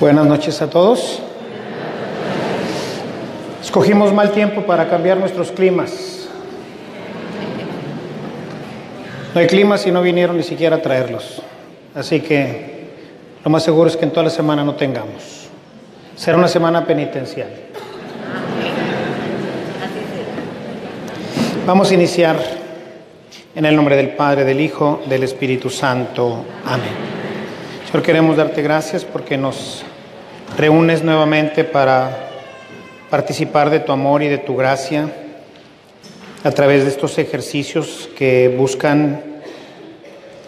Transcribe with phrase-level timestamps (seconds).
[0.00, 1.20] Buenas noches a todos.
[3.62, 6.26] Escogimos mal tiempo para cambiar nuestros climas.
[9.34, 11.42] No hay climas y no vinieron ni siquiera a traerlos.
[11.94, 12.88] Así que
[13.44, 15.48] lo más seguro es que en toda la semana no tengamos.
[16.16, 17.50] Será una semana penitencial.
[21.66, 22.38] Vamos a iniciar
[23.54, 26.42] en el nombre del Padre, del Hijo, del Espíritu Santo.
[26.64, 27.19] Amén.
[27.90, 29.82] Señor, queremos darte gracias porque nos
[30.56, 32.30] reúnes nuevamente para
[33.10, 35.08] participar de tu amor y de tu gracia
[36.44, 39.20] a través de estos ejercicios que buscan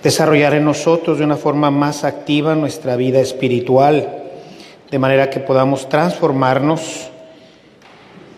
[0.05, 4.23] desarrollar en nosotros de una forma más activa nuestra vida espiritual,
[4.89, 7.11] de manera que podamos transformarnos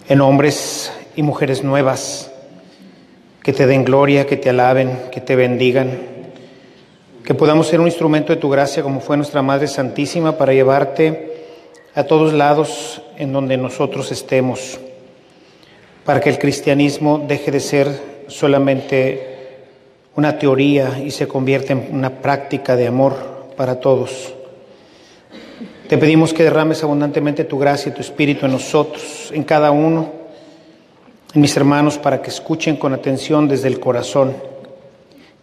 [0.09, 2.33] en hombres y mujeres nuevas,
[3.43, 6.14] que te den gloria, que te alaben, que te bendigan,
[7.25, 11.33] que podamos ser un instrumento de tu gracia como fue nuestra Madre Santísima para llevarte
[11.95, 14.79] a todos lados en donde nosotros estemos,
[16.05, 19.35] para que el cristianismo deje de ser solamente
[20.17, 23.17] una teoría y se convierta en una práctica de amor
[23.57, 24.35] para todos.
[25.89, 30.13] Te pedimos que derrames abundantemente tu gracia y tu espíritu en nosotros, en cada uno,
[31.33, 34.35] en mis hermanos, para que escuchen con atención desde el corazón,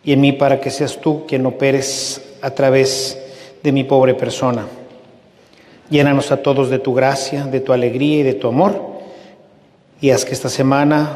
[0.04, 3.18] y en mí para que seas tú quien operes a través
[3.62, 4.66] de mi pobre persona.
[5.90, 8.92] Llénanos a todos de tu gracia, de tu alegría y de tu amor,
[10.00, 11.10] y haz que esta semana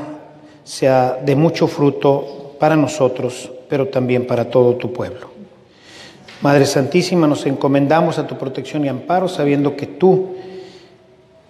[0.64, 5.32] sea de mucho fruto para nosotros, pero también para todo tu pueblo.
[6.42, 10.36] Madre Santísima, nos encomendamos a tu protección y amparo, sabiendo que tú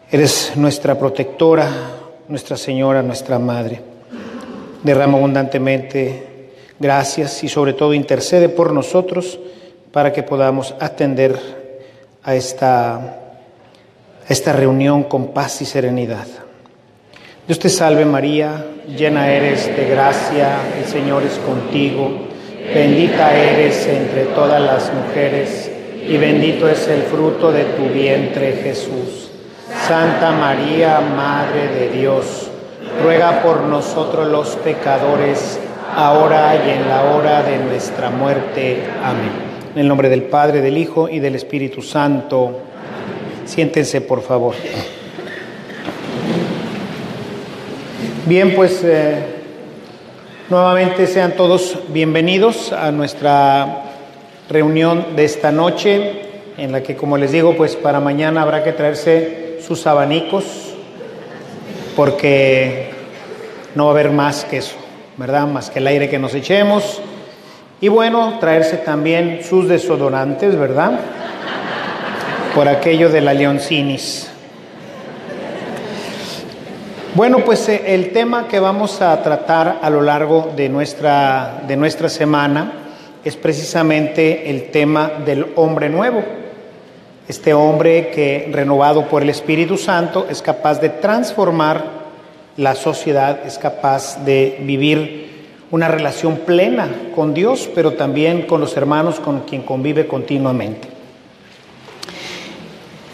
[0.09, 1.69] eres nuestra protectora,
[2.27, 3.81] nuestra Señora, nuestra Madre.
[4.83, 6.24] Derrama abundantemente
[6.79, 9.39] gracias y sobre todo intercede por nosotros
[9.91, 11.37] para que podamos atender
[12.23, 13.19] a esta,
[14.27, 16.27] esta reunión con paz y serenidad.
[17.47, 22.11] Dios te salve María, llena eres de gracia, el Señor es contigo,
[22.73, 25.71] bendita eres entre todas las mujeres
[26.07, 29.29] y bendito es el fruto de tu vientre Jesús.
[29.87, 32.49] Santa María, Madre de Dios,
[33.03, 35.59] ruega por nosotros los pecadores,
[35.95, 38.83] ahora y en la hora de nuestra muerte.
[39.01, 39.31] Amén.
[39.73, 42.61] En el nombre del Padre, del Hijo y del Espíritu Santo.
[43.45, 44.55] Siéntense, por favor.
[48.25, 49.23] Bien, pues eh,
[50.49, 53.83] nuevamente sean todos bienvenidos a nuestra
[54.49, 56.21] reunión de esta noche,
[56.57, 60.73] en la que, como les digo, pues para mañana habrá que traerse sus abanicos,
[61.95, 62.89] porque
[63.75, 64.75] no va a haber más que eso,
[65.17, 65.47] ¿verdad?
[65.47, 67.01] Más que el aire que nos echemos
[67.81, 70.99] y bueno, traerse también sus desodorantes, ¿verdad?
[72.55, 74.31] Por aquello de la leoncinis.
[77.13, 81.75] Bueno, pues eh, el tema que vamos a tratar a lo largo de nuestra, de
[81.75, 82.71] nuestra semana
[83.23, 86.23] es precisamente el tema del hombre nuevo.
[87.27, 91.94] Este hombre que, renovado por el Espíritu Santo, es capaz de transformar
[92.57, 95.25] la sociedad, es capaz de vivir
[95.71, 100.87] una relación plena con Dios, pero también con los hermanos con quien convive continuamente.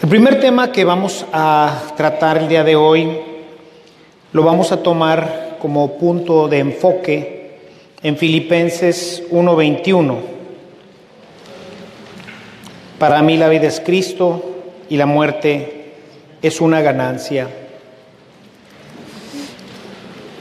[0.02, 3.18] El primer tema que vamos a tratar el día de hoy
[4.32, 7.58] lo vamos a tomar como punto de enfoque
[8.02, 10.16] en Filipenses 1:21.
[12.98, 14.42] Para mí la vida es Cristo
[14.88, 15.92] y la muerte
[16.42, 17.48] es una ganancia.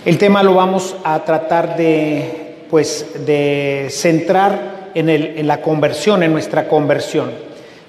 [0.04, 6.68] El tema lo vamos a tratar de, pues, de centrar en, la conversión, en nuestra
[6.68, 7.30] conversión.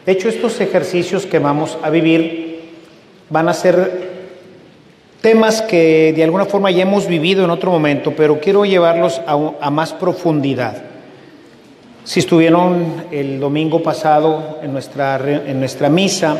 [0.05, 2.61] De hecho, estos ejercicios que vamos a vivir
[3.31, 4.11] van a ser
[5.23, 9.53] temas que de alguna forma ya hemos vivido en otro momento, pero quiero llevarlos a,
[9.59, 10.83] a más profundidad.
[12.05, 16.37] Si estuvieron el domingo pasado en nuestra, en nuestra misa,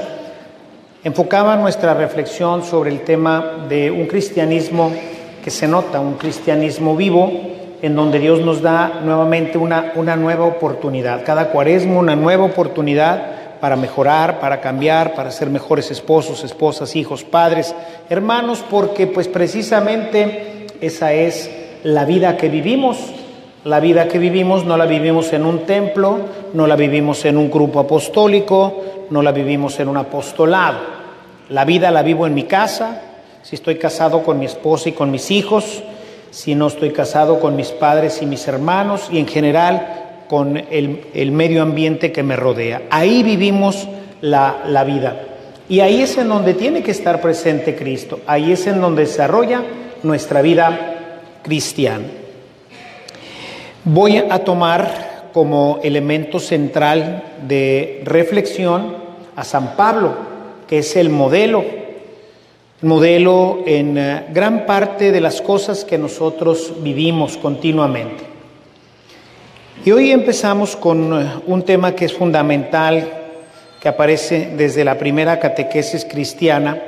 [1.03, 4.93] enfocaba nuestra reflexión sobre el tema de un cristianismo
[5.43, 7.31] que se nota, un cristianismo vivo
[7.83, 13.59] en donde Dios nos da nuevamente una, una nueva oportunidad, cada cuaresma una nueva oportunidad
[13.61, 17.75] para mejorar, para cambiar, para ser mejores esposos, esposas, hijos, padres,
[18.09, 21.49] hermanos, porque pues precisamente esa es
[21.85, 22.99] la vida que vivimos.
[23.65, 26.19] La vida que vivimos no la vivimos en un templo,
[26.55, 30.79] no la vivimos en un grupo apostólico, no la vivimos en un apostolado.
[31.49, 33.12] La vida la vivo en mi casa,
[33.43, 35.83] si estoy casado con mi esposa y con mis hijos,
[36.31, 41.33] si no estoy casado con mis padres y mis hermanos y en general con el,
[41.33, 42.83] medio ambiente que me rodea.
[42.91, 43.89] Ahí vivimos
[44.21, 45.27] la, la vida.
[45.69, 49.63] Y ahí es en donde tiene que estar presente Cristo, ahí es en donde desarrolla
[50.03, 52.05] nuestra vida cristiana.
[53.85, 58.97] Voy a tomar como elemento central de reflexión
[59.35, 60.15] a San Pablo,
[60.69, 61.82] que es el modelo,
[62.83, 68.25] modelo en eh, gran parte de las cosas que nosotros vivimos continuamente.
[69.85, 73.09] Y hoy empezamos con eh, un tema que es fundamental,
[73.81, 76.81] que aparece desde la primera catequesis cristiana,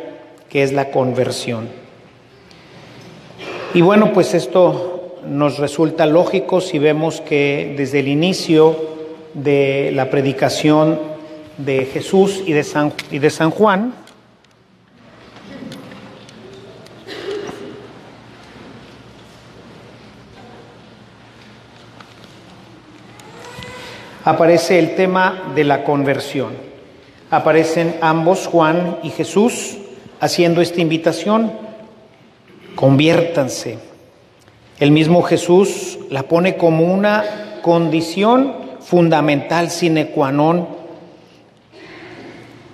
[0.49, 1.69] que es la conversión.
[3.73, 8.77] Y bueno, pues esto nos resulta lógico si vemos que desde el inicio
[9.33, 10.99] de la predicación
[11.59, 14.04] de Jesús y de San, y de San Juan,
[24.25, 26.53] aparece el tema de la conversión.
[27.31, 29.77] Aparecen ambos, Juan y Jesús,
[30.21, 31.53] haciendo esta invitación,
[32.75, 33.79] conviértanse.
[34.81, 40.69] El mismo Jesús la pone como una condición fundamental sine qua non.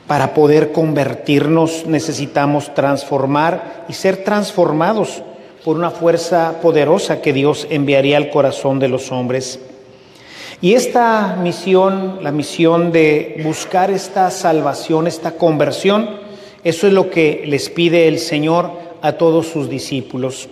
[0.06, 5.23] Para poder convertirnos necesitamos transformar y ser transformados
[5.64, 9.61] por una fuerza poderosa que Dios enviaría al corazón de los hombres.
[10.62, 16.11] Y esta misión, la misión de buscar esta salvación, esta conversión,
[16.65, 18.71] eso es lo que les pide el Señor
[19.01, 20.51] a todos sus discípulos.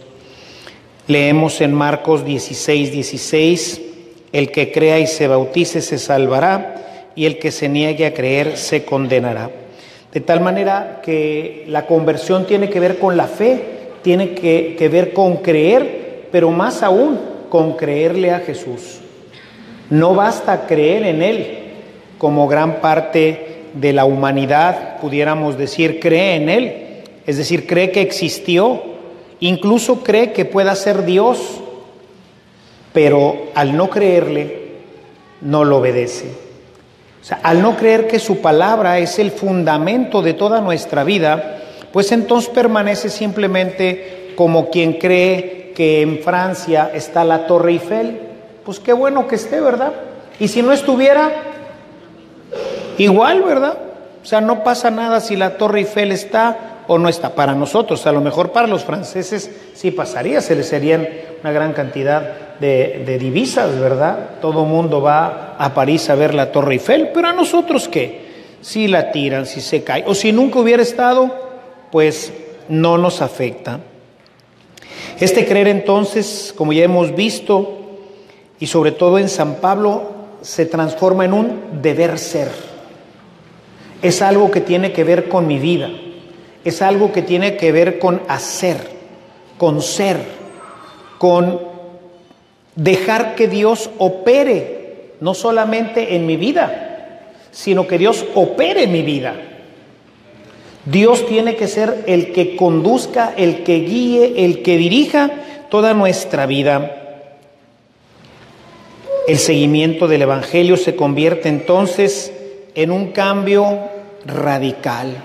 [1.08, 3.82] Leemos en Marcos 16, 16,
[4.32, 8.56] el que crea y se bautice se salvará y el que se niegue a creer
[8.56, 9.50] se condenará.
[10.10, 13.62] De tal manera que la conversión tiene que ver con la fe,
[14.00, 17.20] tiene que, que ver con creer, pero más aún
[17.50, 19.00] con creerle a Jesús.
[19.90, 21.58] No basta creer en Él,
[22.18, 26.74] como gran parte de la humanidad, pudiéramos decir, cree en Él,
[27.26, 28.82] es decir, cree que existió,
[29.40, 31.60] incluso cree que pueda ser Dios,
[32.92, 34.68] pero al no creerle,
[35.40, 36.26] no lo obedece.
[37.20, 41.58] O sea, al no creer que su palabra es el fundamento de toda nuestra vida,
[41.92, 48.27] pues entonces permanece simplemente como quien cree que en Francia está la Torre Eiffel
[48.68, 49.94] pues qué bueno que esté, ¿verdad?
[50.38, 51.32] Y si no estuviera,
[52.98, 53.78] igual, ¿verdad?
[54.22, 57.34] O sea, no pasa nada si la Torre Eiffel está o no está.
[57.34, 61.08] Para nosotros, a lo mejor para los franceses sí pasaría, se les serían
[61.40, 64.32] una gran cantidad de, de divisas, ¿verdad?
[64.42, 68.28] Todo mundo va a París a ver la Torre Eiffel, pero a nosotros qué?
[68.60, 71.34] Si la tiran, si se cae, o si nunca hubiera estado,
[71.90, 72.34] pues
[72.68, 73.80] no nos afecta.
[75.18, 77.77] Este creer entonces, como ya hemos visto,
[78.60, 80.10] y sobre todo en San Pablo
[80.42, 82.50] se transforma en un deber ser.
[84.02, 85.90] Es algo que tiene que ver con mi vida,
[86.64, 88.76] es algo que tiene que ver con hacer,
[89.56, 90.18] con ser,
[91.18, 91.60] con
[92.76, 99.34] dejar que Dios opere, no solamente en mi vida, sino que Dios opere mi vida.
[100.84, 105.30] Dios tiene que ser el que conduzca, el que guíe, el que dirija
[105.70, 107.07] toda nuestra vida.
[109.28, 112.32] El seguimiento del Evangelio se convierte entonces
[112.74, 113.78] en un cambio
[114.24, 115.18] radical.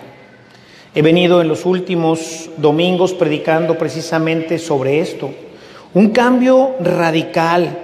[0.93, 5.31] He venido en los últimos domingos predicando precisamente sobre esto.
[5.93, 7.77] Un cambio radical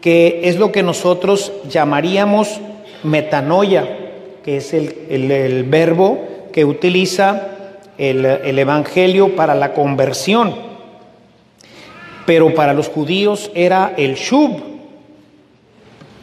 [0.00, 2.60] que es lo que nosotros llamaríamos
[3.02, 4.12] metanoia,
[4.44, 6.20] que es el, verbo
[6.52, 7.48] que utiliza
[7.98, 10.54] el, el Evangelio para la conversión.
[12.26, 14.77] Pero para los judíos era el shub,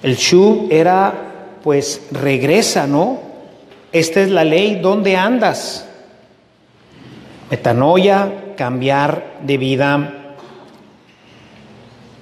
[0.05, 3.19] el shu era, pues, regresa, ¿no?
[3.91, 5.87] Esta es la ley, ¿dónde andas?
[7.49, 10.35] Metanoia, cambiar de vida.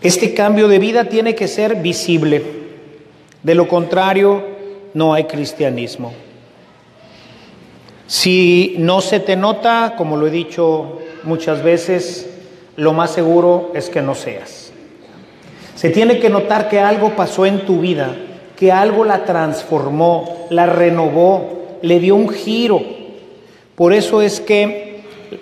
[0.02, 2.42] Este cambio de vida tiene que ser visible.
[3.44, 4.46] De lo contrario,
[4.94, 6.14] no hay cristianismo.
[8.08, 12.30] Si no se te nota, como lo he dicho muchas veces,
[12.78, 14.63] lo más seguro es que no seas.
[15.84, 18.16] Se tiene que notar que algo pasó en tu vida,
[18.56, 22.80] que algo la transformó, la renovó, le dio un giro.
[23.76, 25.02] Por eso es que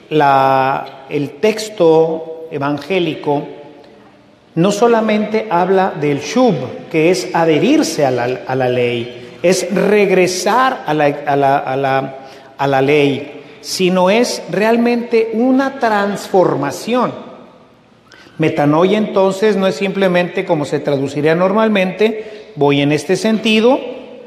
[0.10, 3.44] el texto evangélico
[4.56, 6.56] no solamente habla del shub,
[6.90, 15.78] que es adherirse a la, ley, es regresar a la ley, sino es realmente una
[15.78, 17.31] transformación.
[18.42, 23.80] Metanoia entonces no es simplemente como se traduciría normalmente, voy en este sentido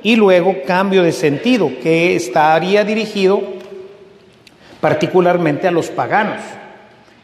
[0.04, 3.42] y luego cambio de sentido, que estaría dirigido
[4.80, 6.40] particularmente a los paganos.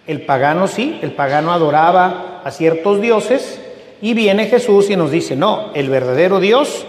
[0.09, 3.61] El pagano sí, el pagano adoraba a ciertos dioses
[4.02, 6.87] y viene Jesús y nos dice, no, el verdadero Dios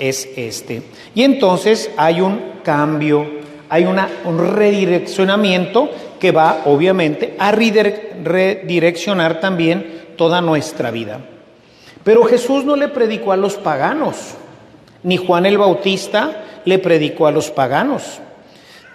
[0.00, 0.82] es este.
[1.14, 3.24] Y entonces hay un cambio,
[3.68, 5.88] hay un redireccionamiento
[6.18, 11.20] que va obviamente a redireccionar también toda nuestra vida.
[12.04, 14.34] Pero Jesús no le predicó a los paganos,
[15.02, 18.20] ni Juan el Bautista le predicó a los paganos.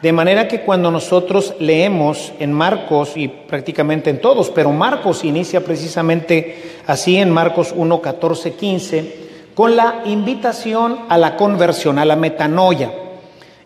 [0.02, 5.64] De manera que cuando nosotros leemos en Marcos y prácticamente en todos, pero Marcos inicia
[5.64, 9.16] precisamente así en Marcos 1, 14, 15,
[9.54, 12.92] con la invitación a la conversión, a la metanoia.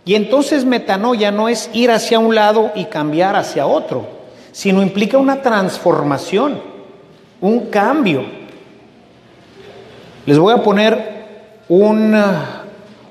[0.05, 4.07] Y entonces metanoia no es ir hacia un lado y cambiar hacia otro,
[4.51, 6.61] sino implica una transformación,
[7.41, 8.23] un cambio.
[10.27, 11.25] Les voy a poner
[11.67, 12.15] un,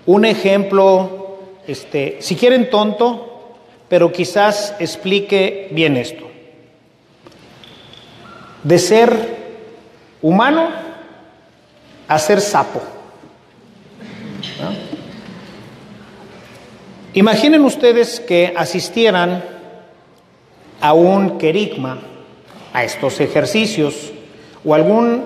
[0.06, 3.56] un ejemplo este, si quieren tonto,
[3.88, 6.24] pero quizás explique bien esto.
[8.62, 9.36] De ser
[10.22, 10.68] humano
[12.06, 12.80] a ser sapo.
[17.14, 19.44] Imaginen ustedes que asistieran
[20.80, 21.98] a un querigma,
[22.72, 24.12] a estos ejercicios,
[24.64, 25.22] o algún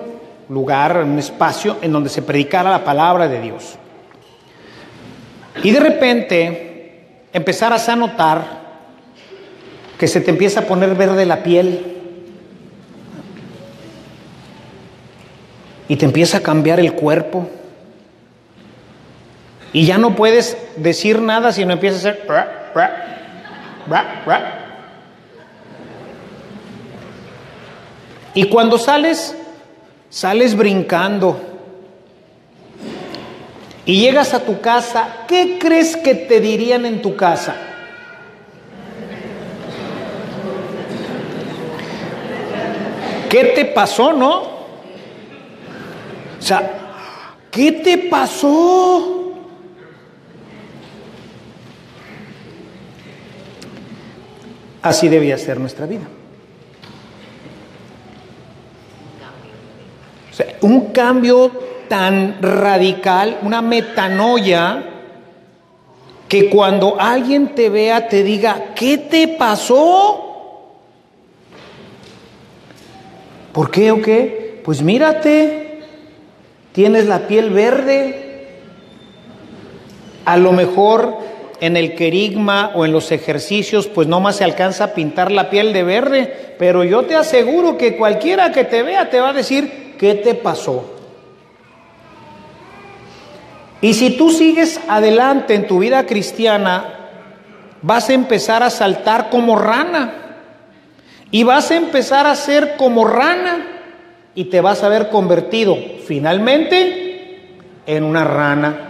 [0.49, 3.75] lugar, un espacio en donde se predicara la palabra de Dios.
[5.63, 7.01] Y de repente
[7.33, 8.59] empezarás a notar
[9.97, 11.97] que se te empieza a poner verde la piel
[15.87, 17.49] y te empieza a cambiar el cuerpo.
[19.71, 22.23] Y ya no puedes decir nada sino empieza a hacer...
[28.33, 29.35] Y cuando sales,
[30.09, 31.39] sales brincando
[33.85, 37.55] y llegas a tu casa, ¿qué crees que te dirían en tu casa?
[43.29, 44.41] ¿Qué te pasó, no?
[44.41, 46.71] O sea,
[47.51, 49.18] ¿qué te pasó?
[54.81, 56.07] Así debía ser nuestra vida.
[60.61, 61.51] Un cambio
[61.89, 64.85] tan radical, una metanoia,
[66.29, 70.25] que cuando alguien te vea te diga, ¿qué te pasó?
[73.51, 74.61] ¿Por qué o qué?
[74.63, 75.81] Pues mírate,
[76.71, 78.51] tienes la piel verde.
[80.23, 81.17] A lo mejor
[81.61, 85.49] en el querigma o en los ejercicios, pues no más se alcanza a pintar la
[85.49, 89.33] piel de verde, pero yo te aseguro que cualquiera que te vea te va a
[89.33, 90.95] decir, ¿qué te pasó?
[93.81, 96.95] Y si tú sigues adelante en tu vida cristiana,
[97.81, 100.13] vas a empezar a saltar como rana.
[101.31, 103.67] Y vas a empezar a ser como rana.
[104.35, 107.47] Y te vas a ver convertido finalmente
[107.85, 108.88] en una rana.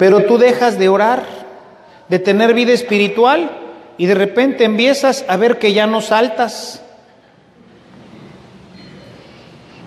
[0.00, 1.24] Pero tú dejas de orar,
[2.08, 3.50] de tener vida espiritual
[3.98, 6.82] y de repente empiezas a ver que ya no saltas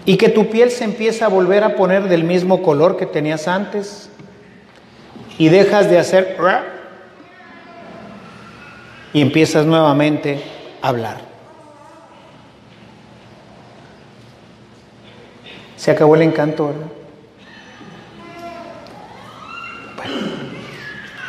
[0.06, 3.48] y que tu piel se empieza a volver a poner del mismo color que tenías
[3.48, 4.12] antes
[5.40, 6.38] y dejas de hacer
[9.14, 10.44] y empiezas nuevamente
[10.80, 11.22] a hablar.
[15.76, 16.93] Se acabó el encanto, ¿verdad?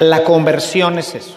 [0.00, 1.36] La conversión es eso.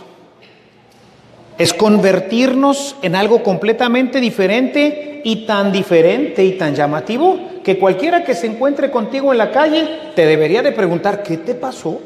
[1.57, 8.35] Es convertirnos en algo completamente diferente y tan diferente y tan llamativo que cualquiera que
[8.35, 11.99] se encuentre contigo en la calle te debería de preguntar, ¿qué te pasó?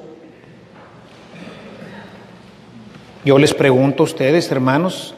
[3.23, 5.13] Yo les pregunto a ustedes, hermanos,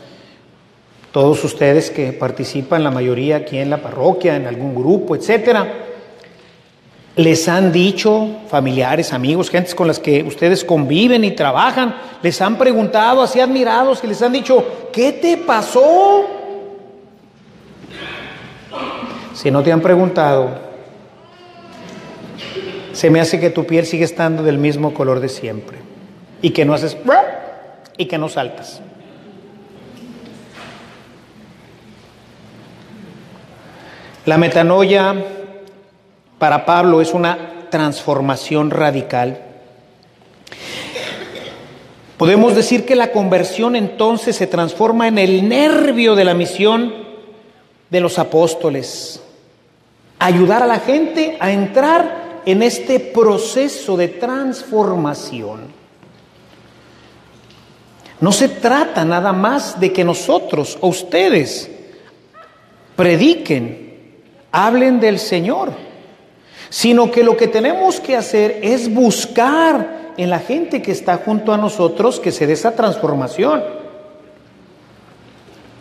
[1.13, 5.71] todos ustedes que participan, la mayoría aquí en la parroquia, en algún grupo, etcétera,
[7.15, 12.57] les han dicho familiares, amigos, gentes con las que ustedes conviven y trabajan, les han
[12.57, 16.25] preguntado así admirados y les han dicho, ¿qué te pasó?
[19.35, 20.49] Si no te han preguntado,
[22.93, 25.77] se me hace que tu piel sigue estando del mismo color de siempre
[26.41, 26.97] y que no haces
[27.97, 28.81] y que no saltas.
[34.25, 35.42] La metanoia
[36.43, 39.39] para Pablo es una transformación radical.
[42.17, 46.93] Podemos decir que la conversión entonces se transforma en el nervio de la misión
[47.89, 49.23] de los apóstoles
[50.19, 55.61] ayudar a la gente a entrar en este proceso de transformación.
[58.19, 61.71] No se trata nada más de que nosotros o ustedes
[62.97, 64.17] prediquen,
[64.51, 65.92] hablen del Señor,
[66.73, 71.53] sino que lo que tenemos que hacer es buscar en la gente que está junto
[71.53, 73.63] a nosotros que se dé esa transformación.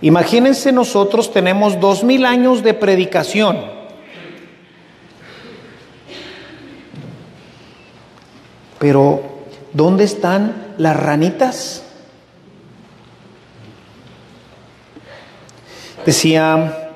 [0.03, 3.57] Imagínense nosotros tenemos dos mil años de predicación.
[8.79, 9.23] Pero,
[9.73, 11.85] ¿dónde están las ranitas?
[16.05, 16.91] Decía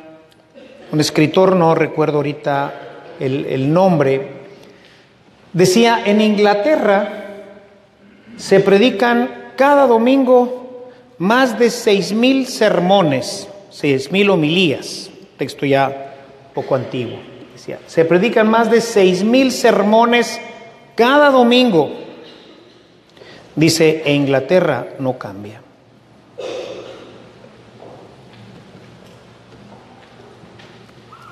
[0.93, 2.83] un escritor, no recuerdo ahorita
[3.21, 4.29] el, nombre,
[5.53, 7.25] decía, en Inglaterra
[8.37, 16.15] se predican cada domingo más de seis mil sermones, seis mil homilías, texto ya
[16.55, 17.19] poco antiguo.
[17.53, 20.41] Decía, se predican más de seis mil sermones
[20.95, 21.91] cada domingo.
[23.55, 25.63] Dice, en Inglaterra no cambia.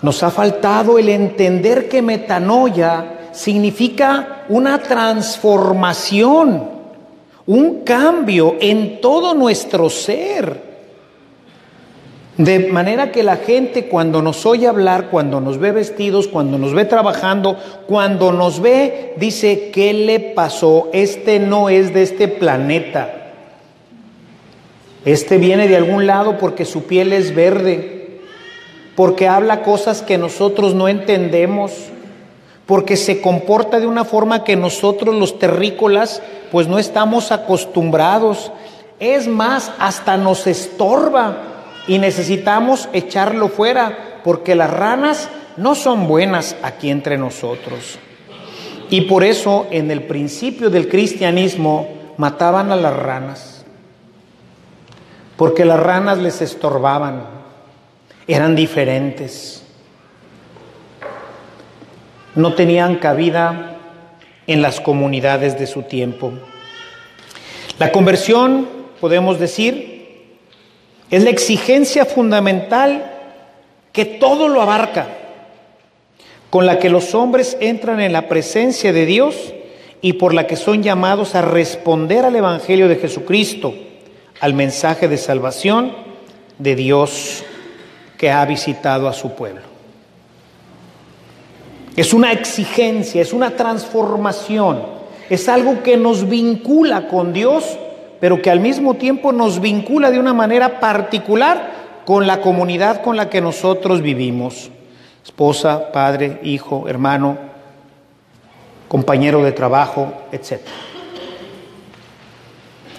[0.04, 6.68] Nos ha faltado el entender que metanoia significa una transformación,
[7.46, 10.61] un cambio en todo nuestro ser.
[12.37, 16.75] De manera que la gente cuando nos oye hablar, cuando nos ve vestidos, cuando nos
[16.75, 17.56] ve trabajando,
[17.87, 20.90] cuando nos ve, dice, ¿qué le pasó?
[20.92, 23.32] Este no es de este planeta.
[25.06, 28.03] Este viene de algún lado porque su piel es verde
[28.97, 31.73] porque habla cosas que nosotros no entendemos,
[32.67, 38.53] porque se comporta de una forma que nosotros los terrícolas pues no estamos acostumbrados.
[39.01, 41.37] Es más, hasta nos estorba
[41.87, 47.99] y necesitamos echarlo fuera, porque las ranas no son buenas aquí entre nosotros.
[48.89, 53.65] Y por eso en el principio del cristianismo mataban a las ranas,
[55.37, 57.33] porque las ranas les estorbaban
[58.26, 59.63] eran diferentes,
[62.34, 63.76] no tenían cabida
[64.47, 66.32] en las comunidades de su tiempo.
[67.78, 68.69] La conversión,
[69.00, 70.28] podemos decir,
[71.10, 73.13] es la exigencia fundamental
[73.93, 75.08] que todo lo abarca,
[76.50, 79.52] con la que los hombres entran en la presencia de Dios
[80.00, 83.75] y por la que son llamados a responder al Evangelio de Jesucristo,
[84.41, 85.93] al mensaje de salvación
[86.58, 87.45] de Dios
[88.19, 89.63] que ha visitado a su pueblo.
[91.97, 94.83] Es una exigencia, es una transformación,
[95.31, 97.79] es algo que nos vincula con Dios,
[98.21, 103.17] pero que al mismo tiempo nos vincula de una manera particular con la comunidad con
[103.17, 104.71] la que nosotros vivimos.
[105.25, 107.39] Esposa, padre, hijo, hermano,
[108.89, 110.61] compañero de trabajo, etc.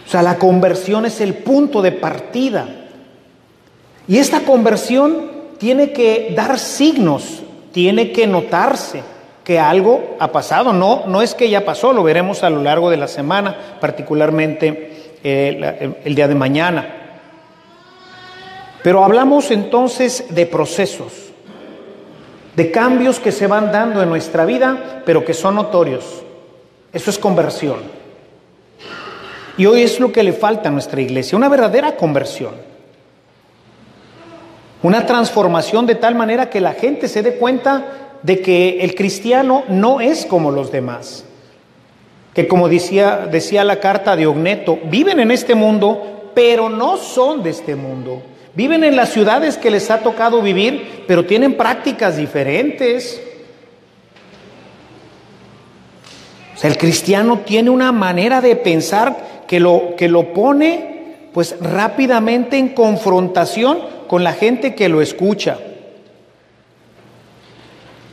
[0.05, 2.84] O sea, la conversión es el punto de partida
[4.07, 7.41] y esta conversión tiene que dar signos,
[7.71, 9.01] tiene que notarse
[9.43, 10.73] que algo ha pasado.
[10.73, 15.17] No, no es que ya pasó, lo veremos a lo largo de la semana, particularmente
[15.23, 16.87] eh, el día de mañana.
[18.83, 21.13] Pero hablamos entonces de procesos,
[22.55, 26.21] de cambios que se van dando en nuestra vida, pero que son notorios.
[26.93, 27.79] Eso es conversión.
[29.57, 32.74] Y hoy es lo que le falta a nuestra iglesia, una verdadera conversión.
[34.85, 39.63] Una transformación de tal manera que la gente se dé cuenta de que el cristiano
[39.67, 41.25] no es como los demás.
[42.35, 47.41] Que como decía, decía la carta de Ogneto, viven en este mundo, pero no son
[47.41, 48.21] de este mundo.
[48.53, 53.19] Viven en las ciudades que les ha tocado vivir, pero tienen prácticas diferentes.
[56.53, 61.55] O sea, el cristiano tiene una manera de pensar que lo, que lo pone pues
[61.59, 65.59] rápidamente en confrontación con la gente que lo escucha,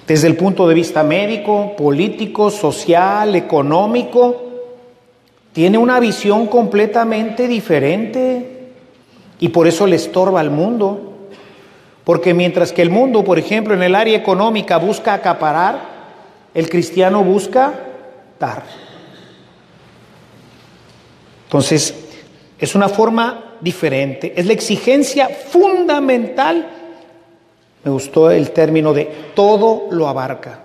[0.07, 4.43] desde el punto de vista médico, político, social, económico,
[5.53, 8.73] tiene una visión completamente diferente
[9.39, 11.09] y por eso le estorba al mundo.
[12.05, 15.81] Porque mientras que el mundo, por ejemplo, en el área económica busca acaparar,
[16.53, 17.73] el cristiano busca
[18.41, 18.65] dar.
[21.45, 21.95] Entonces,
[22.59, 26.69] es una forma diferente, es la exigencia fundamental.
[27.85, 30.61] Me gustó el término de todo lo abarca.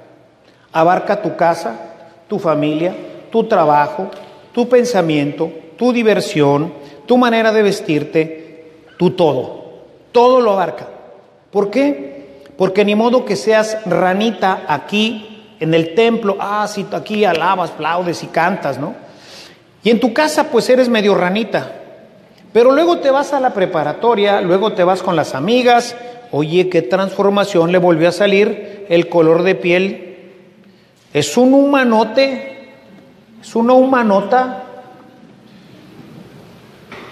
[0.74, 1.80] Abarca tu casa,
[2.28, 2.94] tu familia,
[3.32, 4.10] tu trabajo,
[4.52, 6.74] tu pensamiento, tu diversión,
[7.06, 9.66] tu manera de vestirte, tu todo.
[10.12, 10.88] Todo lo abarca.
[11.52, 12.42] ¿Por qué?
[12.58, 18.22] Porque ni modo que seas ranita aquí En el templo, ah, sí, aquí alabas, aplaudes
[18.22, 18.94] y cantas, ¿no?
[19.84, 21.77] Y en tu casa, pues eres medio ranita.
[22.58, 25.96] Pero luego te vas a la preparatoria, luego te vas con las amigas.
[26.32, 30.32] Oye, qué transformación le volvió a salir el color de piel.
[31.14, 32.72] Es un humanote,
[33.40, 34.64] es una humanota.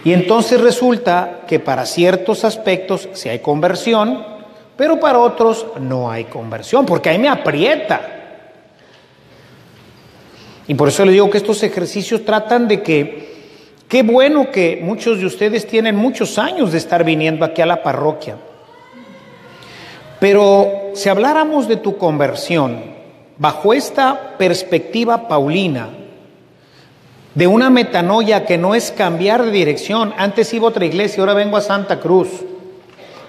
[0.03, 4.25] Y entonces resulta que para ciertos aspectos sí hay conversión,
[4.75, 8.01] pero para otros no hay conversión, porque ahí me aprieta.
[10.67, 13.35] Y por eso le digo que estos ejercicios tratan de que,
[13.88, 17.84] qué bueno que muchos de ustedes tienen muchos años de estar viniendo aquí a la
[17.84, 18.38] parroquia.
[20.19, 22.95] Pero si habláramos de tu conversión
[23.38, 25.89] bajo esta perspectiva paulina,
[27.36, 31.34] de una metanoia que no es cambiar de dirección, antes iba a otra iglesia, ahora
[31.34, 32.30] vengo a Santa Cruz.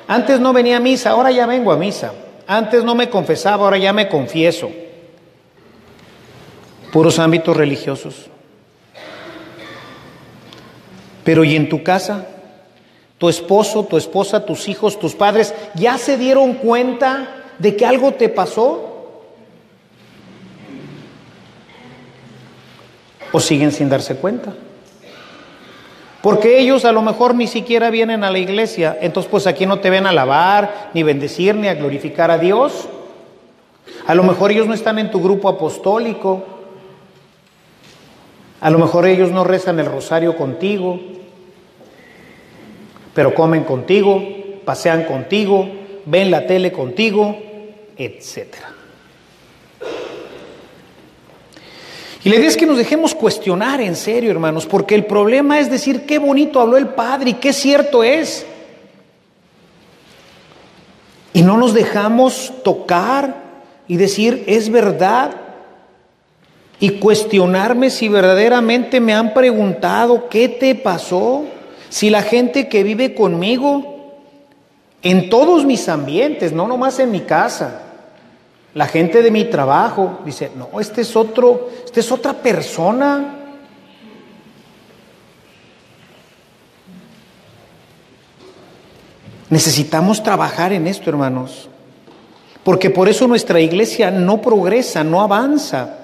[0.06, 2.12] Antes no venía a misa, ahora ya vengo a misa.
[2.46, 4.70] Antes no me confesaba, ahora ya me confieso.
[6.92, 8.30] Puros ámbitos religiosos.
[11.26, 12.24] Pero ¿y en tu casa?
[13.18, 18.12] ¿Tu esposo, tu esposa, tus hijos, tus padres ya se dieron cuenta de que algo
[18.12, 19.10] te pasó?
[23.32, 24.54] ¿O siguen sin darse cuenta?
[26.22, 28.96] Porque ellos a lo mejor ni siquiera vienen a la iglesia.
[29.00, 32.88] Entonces pues aquí no te ven a alabar, ni bendecir, ni a glorificar a Dios.
[34.06, 36.44] A lo mejor ellos no están en tu grupo apostólico.
[38.60, 41.15] A lo mejor ellos no rezan el rosario contigo.
[43.16, 44.22] Pero comen contigo,
[44.66, 45.66] pasean contigo,
[46.04, 47.34] ven la tele contigo,
[47.96, 48.74] etcétera.
[52.22, 55.70] Y la idea es que nos dejemos cuestionar en serio, hermanos, porque el problema es
[55.70, 58.44] decir qué bonito habló el Padre y qué cierto es.
[61.32, 63.34] Y no nos dejamos tocar
[63.88, 65.30] y decir es verdad.
[66.80, 71.46] Y cuestionarme si verdaderamente me han preguntado qué te pasó.
[71.88, 73.96] Si la gente que vive conmigo,
[75.02, 77.82] en todos mis ambientes, no nomás en mi casa,
[78.74, 83.36] la gente de mi trabajo dice, no, este es otro, este es otra persona.
[89.48, 91.70] Necesitamos trabajar en esto, hermanos,
[92.64, 96.00] porque por eso nuestra iglesia no progresa, no avanza,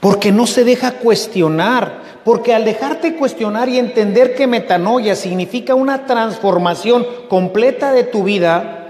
[0.00, 6.06] porque no se deja cuestionar, porque al dejarte cuestionar y entender que metanoia significa una
[6.06, 8.82] transformación completa de tu vida,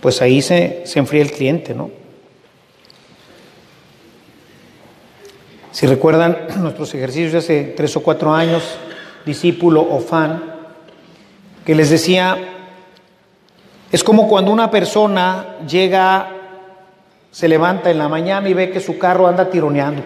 [0.00, 1.90] pues ahí se, enfría el cliente, ¿no?
[5.72, 8.62] Si recuerdan nuestros ejercicios de hace tres o cuatro años,
[9.26, 10.42] discípulo o fan,
[11.66, 12.38] que les decía,
[13.92, 16.30] es como cuando una persona llega,
[17.30, 20.02] se levanta en la mañana y ve que su carro anda tironeando.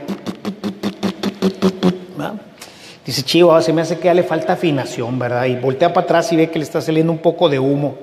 [3.04, 5.44] Dice, chivo, se me hace que le falta afinación, ¿verdad?
[5.44, 7.96] Y voltea para atrás y ve que le está saliendo un poco de humo.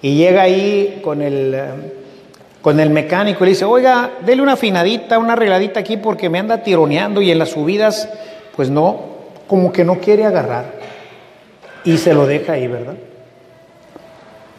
[0.00, 1.56] Y llega ahí con el,
[2.62, 6.38] con el mecánico y le dice, oiga, dele una afinadita, una arregladita aquí porque me
[6.38, 8.08] anda tironeando y en las subidas,
[8.56, 9.00] pues no,
[9.46, 10.72] como que no quiere agarrar.
[11.84, 12.94] Y se lo deja ahí, ¿verdad?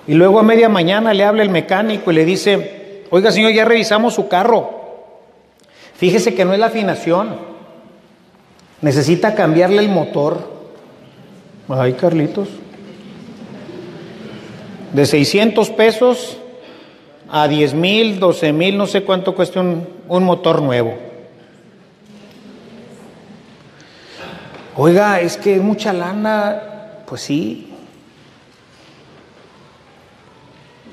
[0.08, 3.66] Y luego a media mañana le habla el mecánico y le dice, oiga señor, ya
[3.66, 4.70] revisamos su carro.
[5.96, 7.55] Fíjese que no es la afinación.
[8.86, 10.48] Necesita cambiarle el motor.
[11.68, 12.50] Ay, Carlitos
[14.94, 16.38] de 600 pesos
[17.28, 20.96] a 10 mil, 12 mil, no sé cuánto cuesta un, un motor nuevo.
[24.76, 27.74] Oiga, es que mucha lana, pues sí.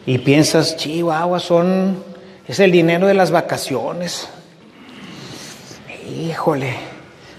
[0.06, 2.02] Y piensas, chihuahua, son,
[2.48, 4.30] es el dinero de las vacaciones.
[6.10, 6.91] Híjole.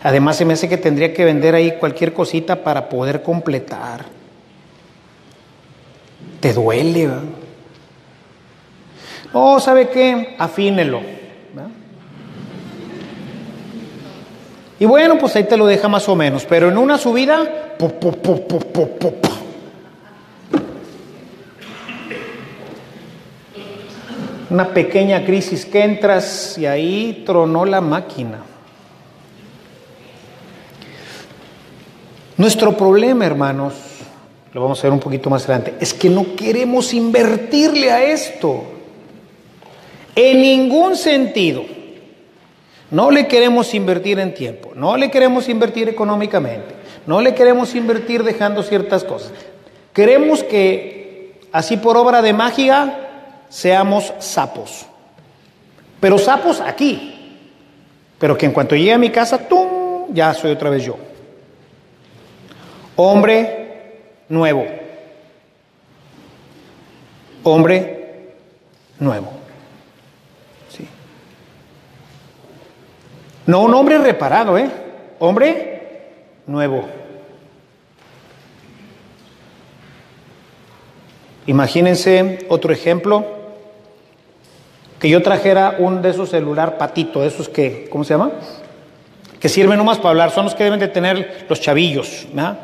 [0.03, 4.05] Además se me hace que tendría que vender ahí cualquier cosita para poder completar
[6.43, 7.07] te duele.
[7.07, 7.23] ¿verdad?
[9.33, 10.35] No, ¿sabe qué?
[10.37, 11.01] Afínelo.
[14.77, 17.77] Y bueno, pues ahí te lo deja más o menos, pero en una subida,
[24.49, 28.52] una pequeña crisis que entras y ahí tronó la máquina.
[32.37, 33.73] Nuestro problema, hermanos,
[34.53, 38.63] lo vamos a ver un poquito más adelante, es que no queremos invertirle a esto.
[40.15, 41.63] En ningún sentido.
[42.91, 46.75] No le queremos invertir en tiempo, no le queremos invertir económicamente,
[47.07, 49.31] no le queremos invertir dejando ciertas cosas.
[49.93, 54.85] Queremos que, así por obra de magia, seamos sapos.
[55.99, 57.15] Pero sapos aquí.
[58.19, 60.13] Pero que en cuanto llegue a mi casa, ¡tum!
[60.13, 60.97] ya soy otra vez yo.
[62.95, 63.91] Hombre
[64.29, 64.65] nuevo.
[67.43, 68.33] Hombre
[68.99, 69.31] nuevo.
[70.69, 70.87] Sí.
[73.45, 74.69] No un hombre reparado, ¿eh?
[75.19, 75.81] Hombre
[76.45, 76.87] nuevo.
[81.45, 83.25] Imagínense otro ejemplo,
[84.99, 88.31] que yo trajera un de esos celular patito, esos que, ¿cómo se llama?
[89.41, 92.59] Que sirven nomás para hablar, son los que deben de tener los chavillos, ¿verdad?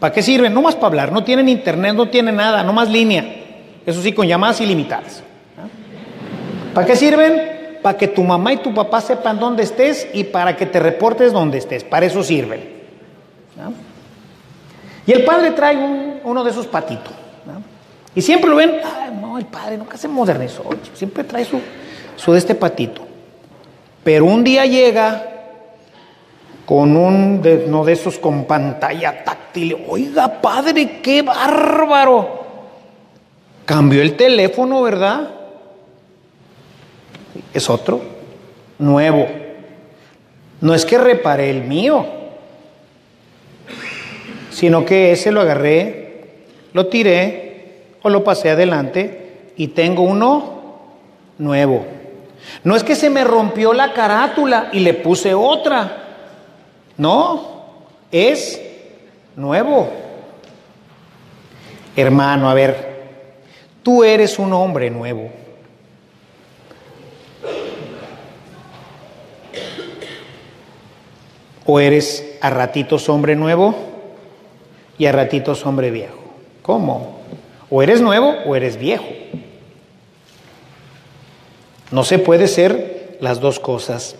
[0.00, 0.52] ¿Para qué sirven?
[0.54, 3.24] No más para hablar, no tienen internet, no tienen nada, no más línea.
[3.84, 5.22] Eso sí, con llamadas ilimitadas.
[6.74, 7.78] ¿Para qué sirven?
[7.82, 11.32] Para que tu mamá y tu papá sepan dónde estés y para que te reportes
[11.32, 11.84] donde estés.
[11.84, 12.80] Para eso sirven.
[15.06, 15.76] Y el padre trae
[16.24, 17.12] uno de esos patitos.
[18.14, 18.76] Y siempre lo ven,
[19.20, 21.60] no, el padre nunca se modernizó, siempre trae su,
[22.16, 23.06] su de este patito.
[24.02, 25.39] Pero un día llega
[26.70, 32.44] con un, de, no de esos con pantalla táctil, oiga padre, qué bárbaro.
[33.64, 35.30] Cambió el teléfono, ¿verdad?
[37.52, 38.00] Es otro,
[38.78, 39.26] nuevo.
[40.60, 42.06] No es que reparé el mío,
[44.52, 50.84] sino que ese lo agarré, lo tiré o lo pasé adelante y tengo uno
[51.36, 51.84] nuevo.
[52.62, 55.99] No es que se me rompió la carátula y le puse otra.
[57.00, 57.62] No,
[58.12, 58.60] es
[59.34, 59.88] nuevo.
[61.96, 63.06] Hermano, a ver,
[63.82, 65.30] tú eres un hombre nuevo.
[71.64, 73.74] ¿O eres a ratitos hombre nuevo
[74.98, 76.20] y a ratitos hombre viejo?
[76.60, 77.20] ¿Cómo?
[77.70, 79.08] O eres nuevo o eres viejo.
[81.92, 84.16] No se puede ser las dos cosas.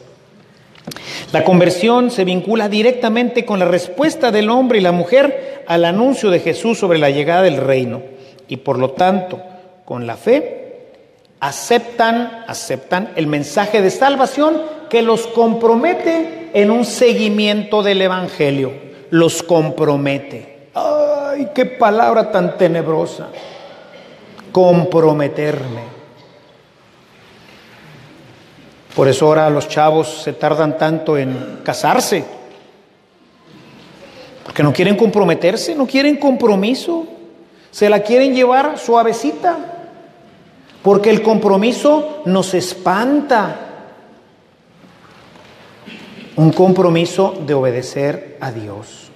[1.32, 6.30] La conversión se vincula directamente con la respuesta del hombre y la mujer al anuncio
[6.30, 8.02] de Jesús sobre la llegada del reino.
[8.48, 9.40] Y por lo tanto,
[9.84, 10.88] con la fe,
[11.38, 18.72] aceptan, aceptan el mensaje de salvación que los compromete en un seguimiento del Evangelio.
[19.10, 20.68] Los compromete.
[20.74, 23.28] ¡Ay, qué palabra tan tenebrosa!
[24.50, 25.99] Comprometerme.
[28.94, 32.24] Por eso ahora los chavos se tardan tanto en casarse.
[34.44, 37.06] Porque no quieren comprometerse, no quieren compromiso.
[37.70, 39.58] Se la quieren llevar suavecita.
[40.82, 43.56] Porque el compromiso nos espanta.
[46.36, 49.10] Un compromiso de obedecer a Dios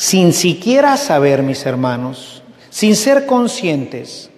[0.00, 4.30] sin siquiera saber, mis hermanos, sin ser conscientes,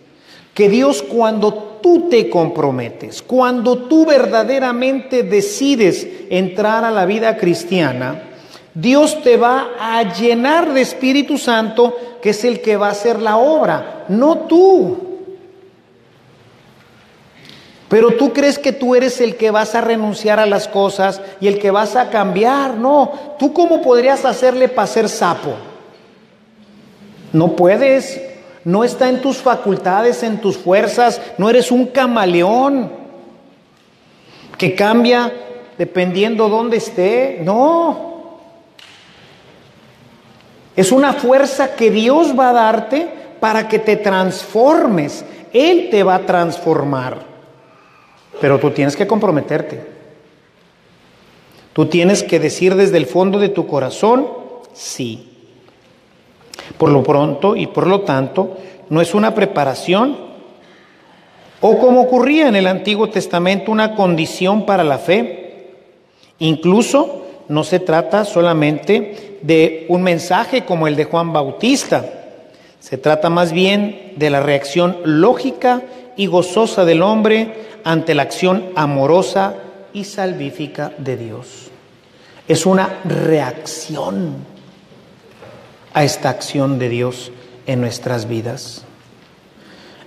[0.55, 8.23] que Dios cuando tú te comprometes, cuando tú verdaderamente decides entrar a la vida cristiana,
[8.75, 13.21] Dios te va a llenar de Espíritu Santo, que es el que va a hacer
[13.21, 15.13] la obra, no tú.
[17.93, 21.49] Pero tú crees que tú eres el que vas a renunciar a las cosas y
[21.49, 22.79] el que vas a cambiar.
[22.79, 25.57] No, tú cómo podrías hacerle para ser sapo.
[27.35, 28.19] No puedes,
[28.65, 32.91] no está en tus facultades, en tus fuerzas, no eres un camaleón
[34.57, 35.33] que cambia
[35.77, 37.41] dependiendo dónde esté.
[37.43, 38.13] No.
[40.77, 43.09] Es una fuerza que Dios va a darte
[43.41, 45.25] para que te transformes.
[45.53, 47.19] Él te va a transformar.
[48.41, 49.85] Pero tú tienes que comprometerte.
[51.73, 54.29] Tú tienes que decir desde el fondo de tu corazón,
[54.73, 55.32] sí.
[56.79, 58.57] Por lo pronto y por lo tanto,
[58.89, 60.33] no es una preparación
[61.65, 65.71] o como ocurría en el Antiguo Testamento, una condición para la fe.
[66.41, 72.05] Incluso no se trata solamente de un mensaje como el de Juan Bautista,
[72.83, 75.83] se trata más bien de la reacción lógica
[76.17, 79.55] y gozosa del hombre ante la acción amorosa
[79.93, 81.71] y salvífica de Dios.
[82.49, 84.35] Es una reacción
[85.95, 87.33] a esta acción de Dios
[87.67, 88.83] en nuestras vidas.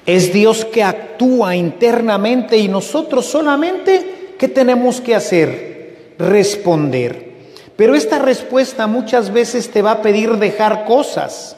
[0.05, 6.13] Es Dios que actúa internamente y nosotros solamente, ¿qué tenemos que hacer?
[6.19, 7.33] Responder.
[7.75, 11.57] Pero esta respuesta muchas veces te va a pedir dejar cosas,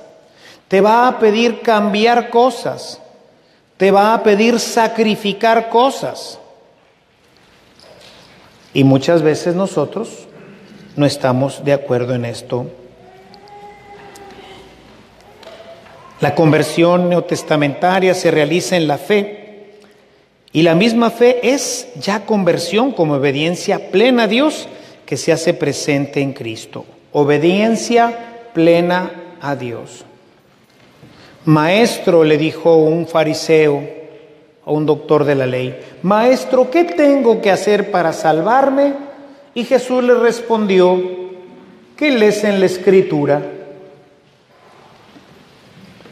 [0.68, 3.02] te va a pedir cambiar cosas
[3.78, 6.40] te va a pedir sacrificar cosas.
[8.74, 10.28] Y muchas veces nosotros
[10.96, 12.66] no estamos de acuerdo en esto.
[16.20, 19.44] La conversión neotestamentaria se realiza en la fe
[20.52, 24.68] Y la misma fe es ya conversión como obediencia plena a Dios
[25.06, 26.86] que se hace presente en Cristo.
[27.12, 30.04] Obediencia plena a Dios.
[31.46, 33.82] Maestro, le dijo un fariseo
[34.66, 38.94] a un doctor de la ley, Maestro, ¿qué tengo que hacer para salvarme?
[39.54, 41.02] Y Jesús le respondió,
[41.96, 43.42] ¿qué lees en la escritura?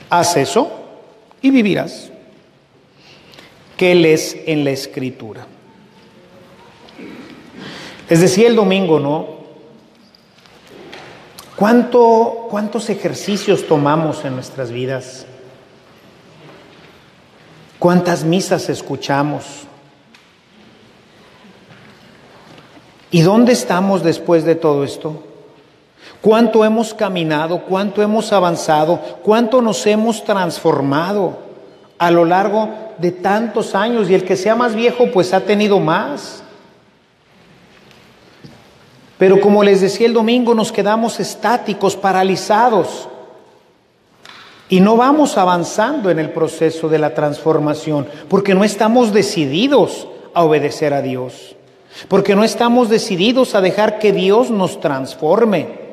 [0.10, 0.72] Haz eso
[1.42, 2.12] y vivirás.
[3.78, 5.46] ¿Qué lees en la escritura?
[8.10, 9.36] Les decía el domingo, ¿no?
[11.56, 15.26] ¿Cuánto, ¿Cuántos ejercicios tomamos en nuestras vidas?
[17.80, 19.46] ¿Cuántas misas escuchamos?
[23.12, 25.24] ¿Y dónde estamos después de todo esto?
[26.26, 27.60] ¿Cuánto hemos caminado?
[27.60, 29.00] ¿Cuánto hemos avanzado?
[29.22, 31.38] ¿Cuánto nos hemos transformado
[32.00, 34.10] a lo largo de tantos años?
[34.10, 36.42] Y el que sea más viejo, pues ha tenido más.
[39.20, 43.08] Pero como les decía el domingo, nos quedamos estáticos, paralizados.
[44.68, 50.44] Y no vamos avanzando en el proceso de la transformación, porque no estamos decididos a
[50.44, 51.56] obedecer a Dios,
[52.08, 55.85] porque no estamos decididos a dejar que Dios nos transforme.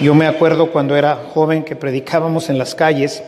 [0.00, 3.22] Yo me acuerdo cuando era joven que predicábamos en las calles,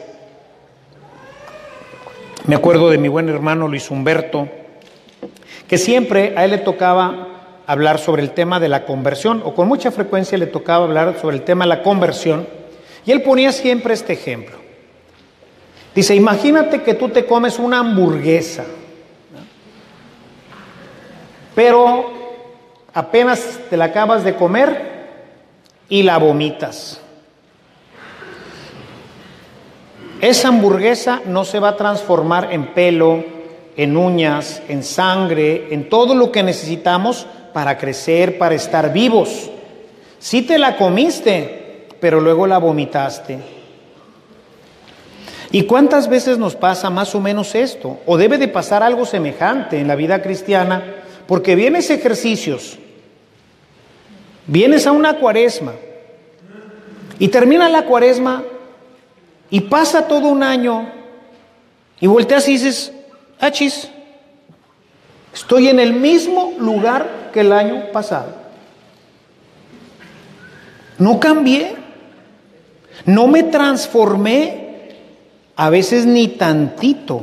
[2.46, 4.48] me acuerdo de mi buen hermano Luis Humberto,
[5.68, 7.28] que siempre a él le tocaba
[7.66, 11.36] hablar sobre el tema de la conversión, o con mucha frecuencia le tocaba hablar sobre
[11.36, 12.48] el tema de la conversión,
[13.04, 14.56] y él ponía siempre este ejemplo.
[15.94, 18.64] Dice, imagínate que tú te comes una hamburguesa,
[21.54, 22.10] pero
[22.94, 24.95] apenas te la acabas de comer
[25.88, 27.00] y la vomitas.
[30.20, 33.22] Esa hamburguesa no se va a transformar en pelo,
[33.76, 39.50] en uñas, en sangre, en todo lo que necesitamos para crecer, para estar vivos.
[40.18, 43.38] Si te la comiste, pero luego la vomitaste.
[45.52, 48.00] ¿Y cuántas veces nos pasa más o menos esto?
[48.06, 50.82] O debe de pasar algo semejante en la vida cristiana,
[51.26, 52.78] porque vienes ejercicios,
[54.46, 55.74] vienes a una cuaresma
[57.18, 58.42] y termina la cuaresma
[59.50, 60.90] y pasa todo un año
[62.00, 62.92] y volteas y dices,
[63.40, 63.88] achis,
[65.32, 68.34] estoy en el mismo lugar el año pasado.
[70.98, 71.74] No cambié,
[73.04, 74.64] no me transformé,
[75.54, 77.22] a veces ni tantito.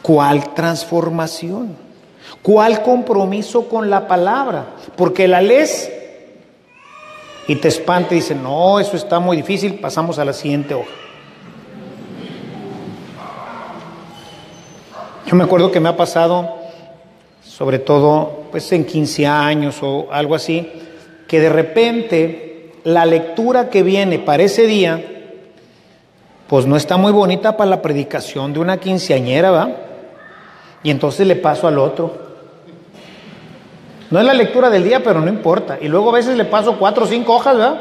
[0.00, 1.76] ¿Cuál transformación?
[2.42, 4.66] ¿Cuál compromiso con la palabra?
[4.96, 5.90] Porque la lees
[7.46, 10.90] y te espanta y dice, no, eso está muy difícil, pasamos a la siguiente hoja.
[15.26, 16.62] Yo me acuerdo que me ha pasado
[17.52, 20.68] sobre todo pues en 15 años o algo así,
[21.28, 25.00] que de repente la lectura que viene para ese día,
[26.48, 29.70] pues no está muy bonita para la predicación de una quinceañera, ¿va?
[30.82, 32.31] Y entonces le paso al otro.
[34.12, 35.78] No es la lectura del día, pero no importa.
[35.80, 37.80] Y luego a veces le paso cuatro o cinco hojas, ¿verdad?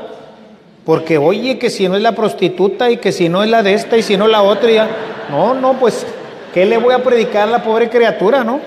[0.86, 3.74] Porque oye, que si no es la prostituta y que si no es la de
[3.74, 4.88] esta y si no la otra, ya.
[5.30, 6.06] No, no, pues,
[6.54, 8.62] ¿qué le voy a predicar a la pobre criatura, no?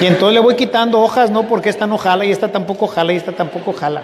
[0.00, 3.12] Y entonces le voy quitando hojas, no porque esta no jala y esta tampoco jala
[3.12, 4.02] y esta tampoco jala.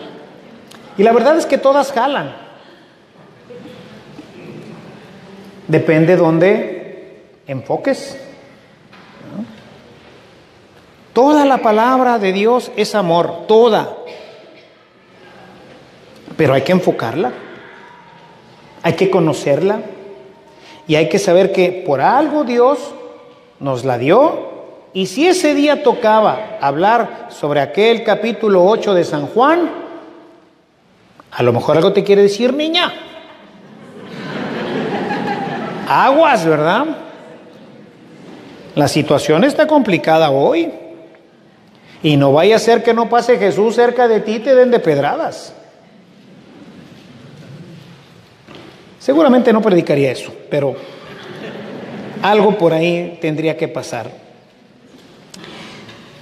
[0.98, 2.34] Y la verdad es que todas jalan.
[5.68, 8.18] Depende dónde enfoques.
[11.12, 13.96] Toda la palabra de Dios es amor, toda.
[16.36, 17.32] Pero hay que enfocarla.
[18.82, 19.80] Hay que conocerla.
[20.86, 22.78] Y hay que saber que por algo Dios
[23.60, 24.52] nos la dio
[24.94, 29.70] y si ese día tocaba hablar sobre aquel capítulo 8 de San Juan,
[31.30, 32.92] a lo mejor algo te quiere decir, niña.
[35.88, 36.84] Aguas, ¿verdad?
[38.74, 40.70] La situación está complicada hoy.
[42.02, 44.70] Y no vaya a ser que no pase Jesús cerca de ti y te den
[44.70, 45.54] de pedradas.
[48.98, 50.76] Seguramente no predicaría eso, pero
[52.22, 54.10] algo por ahí tendría que pasar.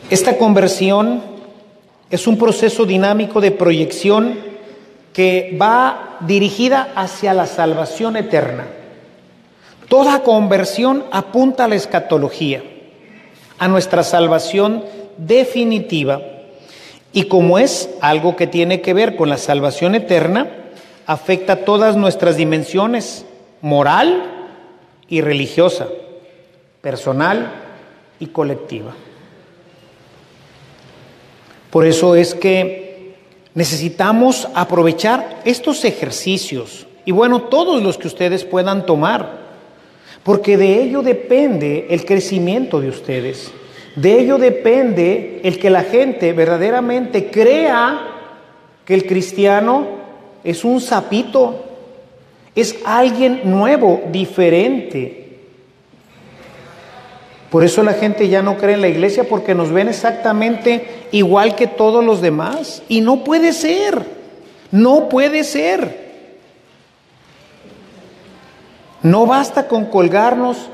[0.09, 1.23] Esta conversión
[2.11, 4.39] es un proceso dinámico de proyección
[5.13, 8.67] que va dirigida hacia la salvación eterna.
[9.89, 12.63] Toda conversión apunta a la escatología,
[13.59, 14.85] a nuestra salvación
[15.27, 16.21] definitiva.
[17.13, 20.49] Y como es algo que tiene que ver con la salvación eterna,
[21.07, 23.27] afecta todas nuestras dimensiones
[23.61, 24.23] moral
[25.09, 25.89] y religiosa,
[26.81, 27.51] personal
[28.21, 28.95] y colectiva.
[31.71, 33.15] Por eso es que
[33.55, 39.41] necesitamos aprovechar estos ejercicios y bueno, todos los que ustedes puedan tomar,
[40.23, 43.51] porque de ello depende el crecimiento de ustedes.
[43.97, 48.07] De ello depende el que la gente verdaderamente crea
[48.85, 49.87] que el cristiano
[50.45, 51.65] es un sapito,
[52.55, 55.21] es alguien nuevo, diferente.
[57.51, 61.57] Por eso la gente ya no cree en la iglesia porque nos ven exactamente igual
[61.57, 62.83] que todos los demás.
[62.89, 64.05] Y no puede ser,
[64.71, 66.11] no puede ser.
[69.03, 70.69] No basta con colgarnos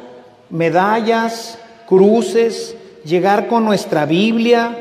[0.50, 2.76] medallas, cruces,
[3.06, 4.76] llegar con nuestra Biblia,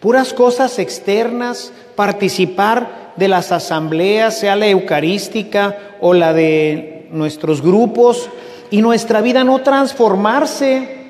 [0.00, 8.28] puras cosas externas, participar de las asambleas, sea la eucarística o la de nuestros grupos,
[8.70, 11.06] y nuestra vida no transformarse,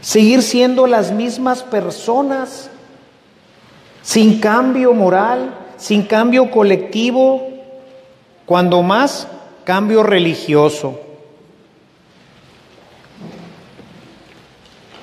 [0.00, 2.70] seguir siendo las mismas personas,
[4.02, 7.46] sin cambio moral, sin cambio colectivo,
[8.44, 9.28] cuando más
[9.64, 11.05] cambio religioso.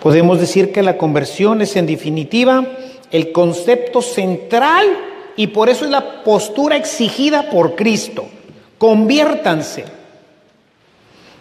[0.03, 2.67] Podemos decir que la conversión es en definitiva
[3.09, 4.85] el concepto central
[5.37, 8.25] y por eso es la postura exigida por Cristo.
[8.77, 9.85] Conviértanse.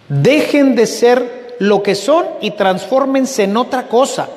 [0.09, 4.29] Dejen de ser lo que son y transfórmense en otra cosa.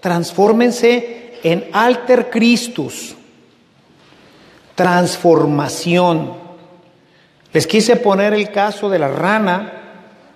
[0.00, 3.14] Transfórmense en alter Christus.
[4.74, 6.32] Transformación.
[7.52, 9.77] Les quise poner el caso de la rana,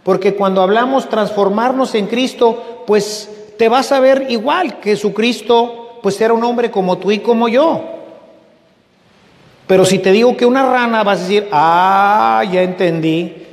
[0.05, 6.21] porque cuando hablamos transformarnos en Cristo, pues te vas a ver igual que Jesucristo, pues
[6.21, 7.81] era un hombre como tú y como yo.
[9.67, 13.47] Pero si te digo que una rana, vas a decir, ah, ya entendí.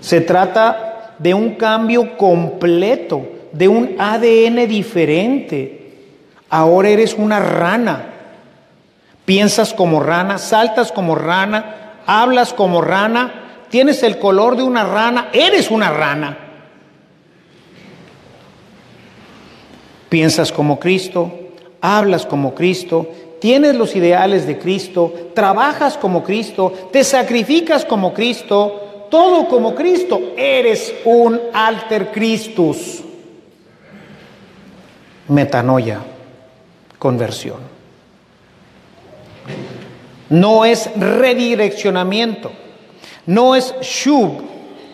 [0.00, 5.78] Se trata de un cambio completo, de un ADN diferente.
[6.50, 8.14] Ahora eres una rana.
[9.24, 15.28] Piensas como rana, saltas como rana, hablas como rana, tienes el color de una rana,
[15.32, 16.38] eres una rana.
[20.08, 21.32] Piensas como Cristo,
[21.80, 23.08] hablas como Cristo,
[23.40, 30.32] tienes los ideales de Cristo, trabajas como Cristo, te sacrificas como Cristo, todo como Cristo,
[30.36, 33.02] eres un alter Christus.
[35.28, 36.00] Metanoia,
[36.98, 37.58] conversión.
[40.30, 42.50] No es redireccionamiento,
[43.28, 44.40] no es shub,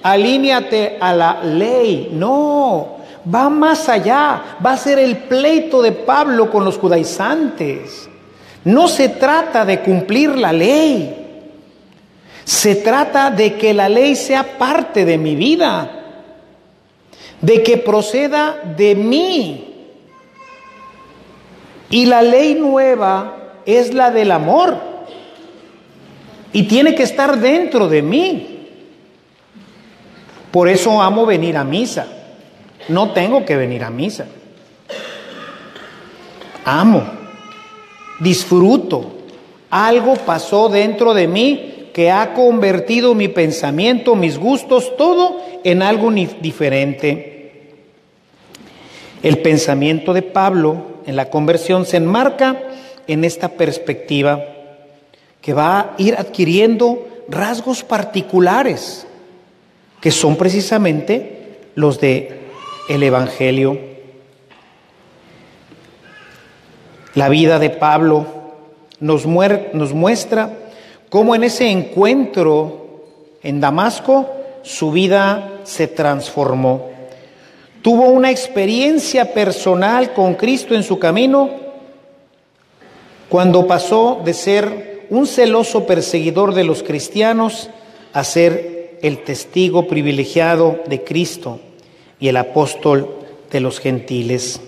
[0.02, 2.96] alíñate a la ley, no,
[3.32, 8.08] va más allá, va a ser el pleito de Pablo con los judaizantes.
[8.64, 11.46] No se trata de cumplir la ley,
[12.44, 15.92] se trata de que la ley sea parte de mi vida,
[17.40, 19.92] de que proceda de mí.
[21.88, 24.93] Y la ley nueva es la del amor
[26.54, 28.68] y tiene que estar dentro de mí.
[30.52, 32.06] Por eso amo venir a misa.
[32.88, 34.26] No tengo que venir a misa.
[36.64, 37.02] Amo,
[38.20, 39.16] disfruto.
[39.68, 46.12] Algo pasó dentro de mí que ha convertido mi pensamiento, mis gustos, todo en algo
[46.12, 47.72] diferente.
[49.24, 52.60] El pensamiento de Pablo en la conversión se enmarca
[53.08, 54.53] en esta perspectiva
[55.44, 59.06] que va a ir adquiriendo rasgos particulares
[60.00, 62.48] que son precisamente los de
[62.88, 63.78] el Evangelio.
[67.14, 68.26] La vida de Pablo
[69.00, 70.50] nos, nos muestra
[71.10, 73.02] cómo en ese encuentro
[73.42, 74.26] en Damasco
[74.62, 76.88] su vida se transformó.
[77.82, 81.50] Tuvo una experiencia personal con Cristo en su camino
[83.28, 87.70] cuando pasó de ser un celoso perseguidor de los cristianos
[88.12, 91.60] a ser el testigo privilegiado de Cristo
[92.20, 93.18] y el apóstol
[93.50, 94.60] de los gentiles.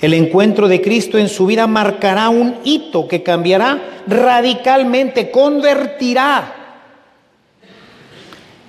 [0.00, 6.54] El encuentro de Cristo en su vida marcará un hito que cambiará radicalmente, convertirá.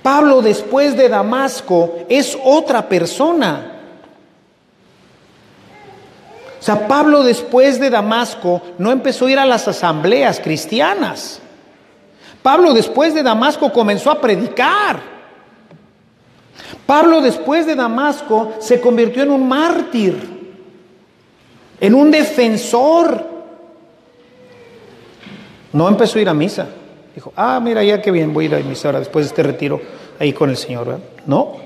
[0.02, 3.79] Pablo después de Damasco es otra persona.
[6.60, 11.40] O sea, Pablo después de Damasco no empezó a ir a las asambleas cristianas.
[12.42, 15.00] Pablo después de Damasco comenzó a predicar.
[16.84, 20.18] Pablo después de Damasco se convirtió en un mártir,
[21.80, 23.26] en un defensor.
[25.72, 26.66] No empezó a ir a misa.
[27.14, 29.42] Dijo, ah, mira, ya qué bien, voy a ir a misa ahora después de este
[29.42, 29.80] retiro
[30.18, 31.00] ahí con el Señor.
[31.24, 31.56] No.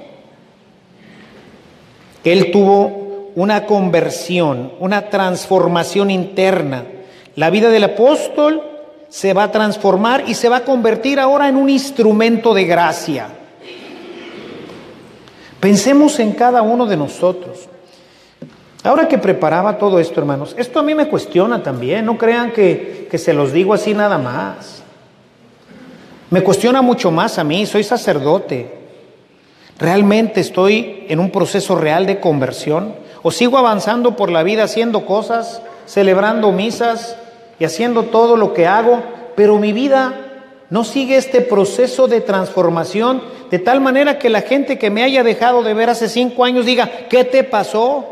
[2.23, 3.04] Él tuvo
[3.37, 6.85] una conversión, una transformación interna.
[7.37, 8.63] La vida del apóstol
[9.09, 13.29] se va a transformar y se va a convertir ahora en un instrumento de gracia.
[15.61, 17.69] Pensemos en cada uno de nosotros.
[18.83, 23.09] Ahora que preparaba todo esto, hermanos, esto a mí me cuestiona también, no crean que,
[23.11, 24.83] que se los digo así nada más.
[26.31, 28.75] Me cuestiona mucho más a mí, soy sacerdote.
[29.79, 33.04] ¿Realmente estoy en un proceso real de conversión?
[33.27, 37.17] ¿O sigo avanzando por la vida haciendo cosas, celebrando misas
[37.59, 39.03] y haciendo todo lo que hago,
[39.35, 44.79] pero mi vida no sigue este proceso de transformación de tal manera que la gente
[44.79, 48.05] que me haya dejado de ver hace cinco años diga, ¿qué te pasó?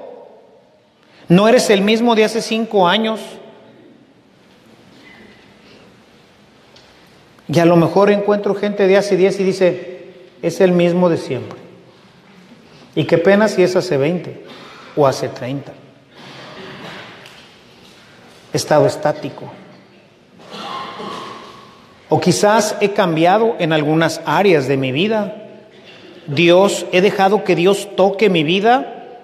[1.28, 3.20] ¿No eres el mismo de hace cinco años?
[7.48, 10.06] Y a lo mejor encuentro gente de hace diez y dice,
[10.40, 11.58] es el mismo de siempre.
[12.94, 14.51] Y qué pena si es hace 20
[14.96, 15.72] o hace 30.
[18.52, 19.50] Estado estático.
[22.08, 25.36] O quizás he cambiado en algunas áreas de mi vida.
[26.26, 29.20] Dios, he dejado que Dios toque mi vida,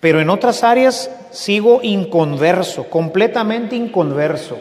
[0.00, 4.58] pero en otras áreas sigo inconverso, completamente inconverso.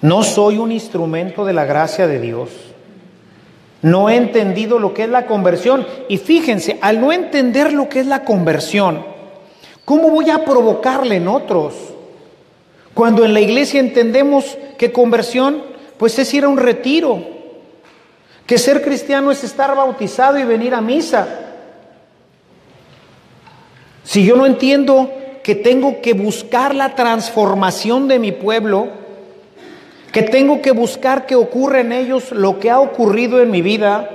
[0.00, 2.50] No soy un instrumento de la gracia de Dios.
[3.84, 5.86] No he entendido lo que es la conversión.
[6.08, 9.04] Y fíjense, al no entender lo que es la conversión,
[9.84, 11.74] ¿cómo voy a provocarle en otros?
[12.94, 15.62] Cuando en la iglesia entendemos que conversión
[15.98, 17.22] pues es ir a un retiro,
[18.46, 21.28] que ser cristiano es estar bautizado y venir a misa.
[24.02, 25.12] Si yo no entiendo
[25.42, 29.03] que tengo que buscar la transformación de mi pueblo,
[30.14, 34.08] que tengo que buscar que ocurra en ellos lo que ha ocurrido en mi vida,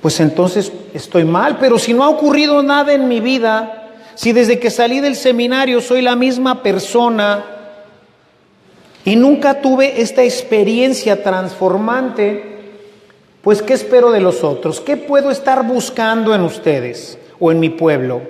[0.00, 1.58] pues entonces estoy mal.
[1.58, 5.82] Pero si no ha ocurrido nada en mi vida, si desde que salí del seminario
[5.82, 7.44] soy la misma persona,
[9.04, 12.56] y nunca tuve esta experiencia transformante,
[13.42, 14.80] pues ¿qué espero de los otros?
[14.80, 18.22] ¿Qué puedo estar buscando en ustedes o en mi pueblo?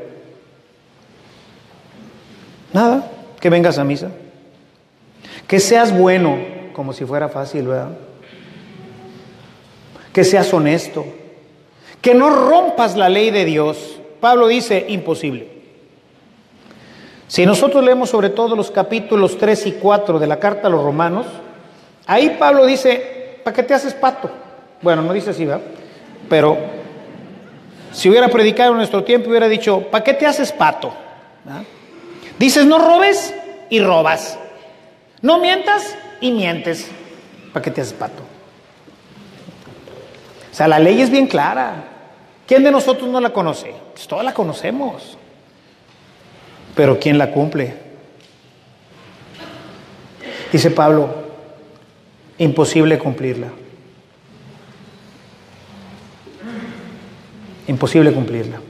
[2.73, 4.11] Nada, que vengas a misa.
[5.47, 6.39] Que seas bueno,
[6.73, 7.91] como si fuera fácil, ¿verdad?
[10.13, 11.05] Que seas honesto.
[12.01, 14.01] Que no rompas la ley de Dios.
[14.21, 15.49] Pablo dice, imposible.
[17.27, 20.83] Si nosotros leemos sobre todo los capítulos 3 y 4 de la carta a los
[20.83, 21.27] romanos,
[22.07, 24.31] ahí Pablo dice, ¿para qué te haces pato?
[24.83, 25.65] Bueno, no dice así, ¿verdad?
[26.29, 26.57] Pero
[27.93, 30.93] si hubiera predicado en nuestro tiempo, hubiera dicho, ¿para qué te haces pato?
[32.39, 33.35] Dices, no robes
[33.71, 34.39] y robas.
[35.25, 36.87] No mientas y mientes.
[37.51, 38.23] ¿Para qué te haces pato?
[40.53, 41.83] O sea, la ley es bien clara.
[42.47, 43.75] ¿Quién de nosotros no la conoce?
[43.95, 45.17] Pues todos la conocemos.
[46.75, 47.75] Pero ¿quién la cumple?
[50.53, 51.09] Dice Pablo,
[52.37, 53.49] imposible cumplirla.
[57.67, 58.61] Imposible cumplirla.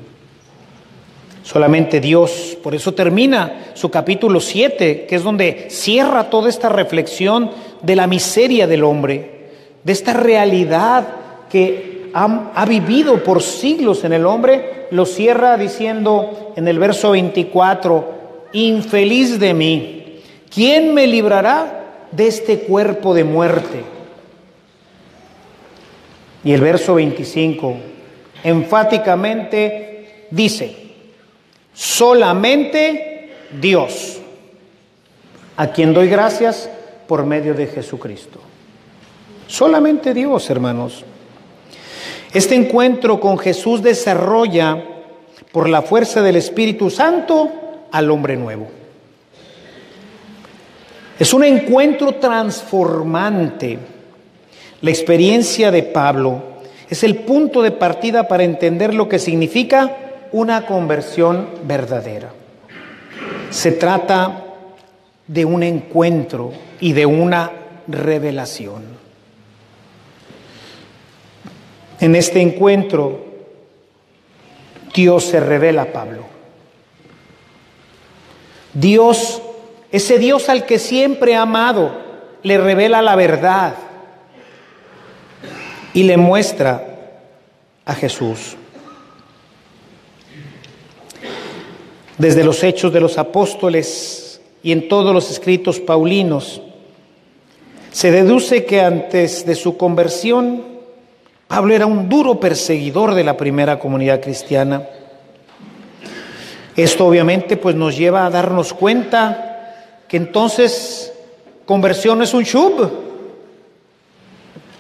[1.55, 7.53] Solamente Dios, por eso termina su capítulo 7, que es donde cierra toda esta reflexión
[7.81, 9.51] de la miseria del hombre,
[9.85, 11.07] de esta realidad
[11.49, 17.13] que ha, ha vivido por siglos en el hombre lo cierra diciendo en el verso
[17.13, 23.85] 24, infeliz de mí, ¿quién me librará de este cuerpo de muerte?
[26.43, 27.77] Y el verso 25
[28.43, 30.84] enfáticamente dice,
[31.75, 34.19] solamente Dios,
[35.57, 36.71] a quien doy gracias
[37.07, 38.41] por medio de Jesucristo.
[39.47, 41.05] Solamente Dios, hermanos.
[42.33, 44.83] Este encuentro con Jesús desarrolla
[45.53, 47.51] por la fuerza del Espíritu Santo
[47.93, 48.69] al hombre nuevo.
[51.19, 53.79] Es un encuentro transformante.
[54.81, 56.43] La experiencia de Pablo
[56.91, 59.97] es el punto de partida para entender lo que significa
[60.35, 62.33] una conversión verdadera.
[63.51, 64.43] Se trata
[65.29, 67.53] de un encuentro y de una
[67.87, 68.83] revelación.
[72.01, 73.25] En este encuentro,
[74.93, 76.25] Dios se revela a Pablo.
[78.73, 79.41] Dios,
[79.93, 81.97] ese Dios al que siempre ha amado,
[82.43, 83.75] le revela la verdad
[85.93, 86.85] y le muestra
[87.85, 88.57] a Jesús.
[92.19, 96.61] Desde los hechos de los apóstoles y en todos los escritos paulinos,
[97.91, 100.65] Se deduce que antes de su conversión,
[101.47, 104.83] Pablo era un duro perseguidor de la primera comunidad cristiana.
[106.75, 109.77] Esto obviamente pues nos lleva a darnos cuenta
[110.09, 111.13] que entonces
[111.67, 112.91] conversión es un shub.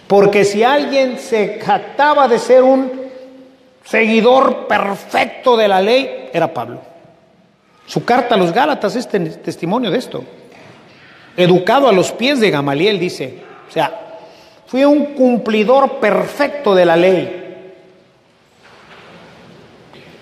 [0.08, 2.90] Porque si alguien se jactaba de ser un
[3.84, 6.93] seguidor perfecto de la ley, era Pablo.
[7.86, 10.24] Su carta a los Gálatas es testimonio de esto.
[11.36, 13.38] Educado a los pies de Gamaliel, dice.
[13.68, 14.18] O sea,
[14.66, 17.40] fui un cumplidor perfecto de la ley.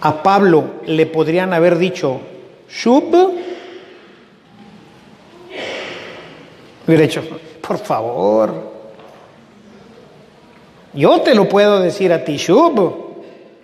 [0.00, 2.20] A Pablo le podrían haber dicho,
[2.68, 3.14] Shub.
[6.86, 7.22] Hubiera dicho,
[7.60, 8.72] por favor.
[10.94, 13.12] Yo te lo puedo decir a ti, Shub.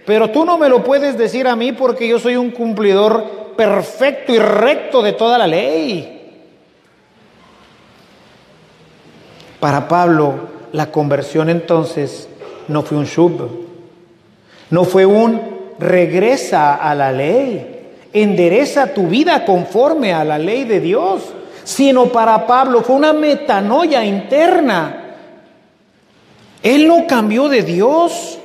[0.07, 4.33] Pero tú no me lo puedes decir a mí porque yo soy un cumplidor perfecto
[4.33, 6.47] y recto de toda la ley.
[9.59, 12.29] Para Pablo, la conversión entonces
[12.69, 13.51] no fue un shub,
[14.71, 15.41] no fue un
[15.81, 21.23] regresa a la ley, endereza tu vida conforme a la ley de Dios,
[21.65, 25.17] sino para Pablo fue una metanoia interna.
[26.63, 28.39] Él no cambió de Dios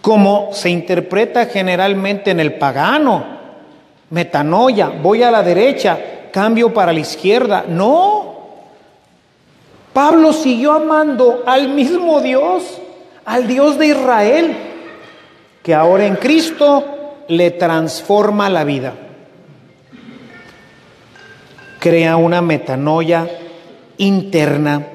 [0.00, 3.41] como se interpreta generalmente en el pagano
[4.12, 5.98] metanoia, voy a la derecha,
[6.30, 7.64] cambio para la izquierda.
[7.66, 8.34] No.
[9.92, 12.78] Pablo siguió amando al mismo Dios,
[13.24, 14.54] al Dios de Israel,
[15.62, 16.84] que ahora en Cristo
[17.28, 18.92] le transforma la vida.
[21.80, 23.28] Crea una metanoia
[23.96, 24.86] interna.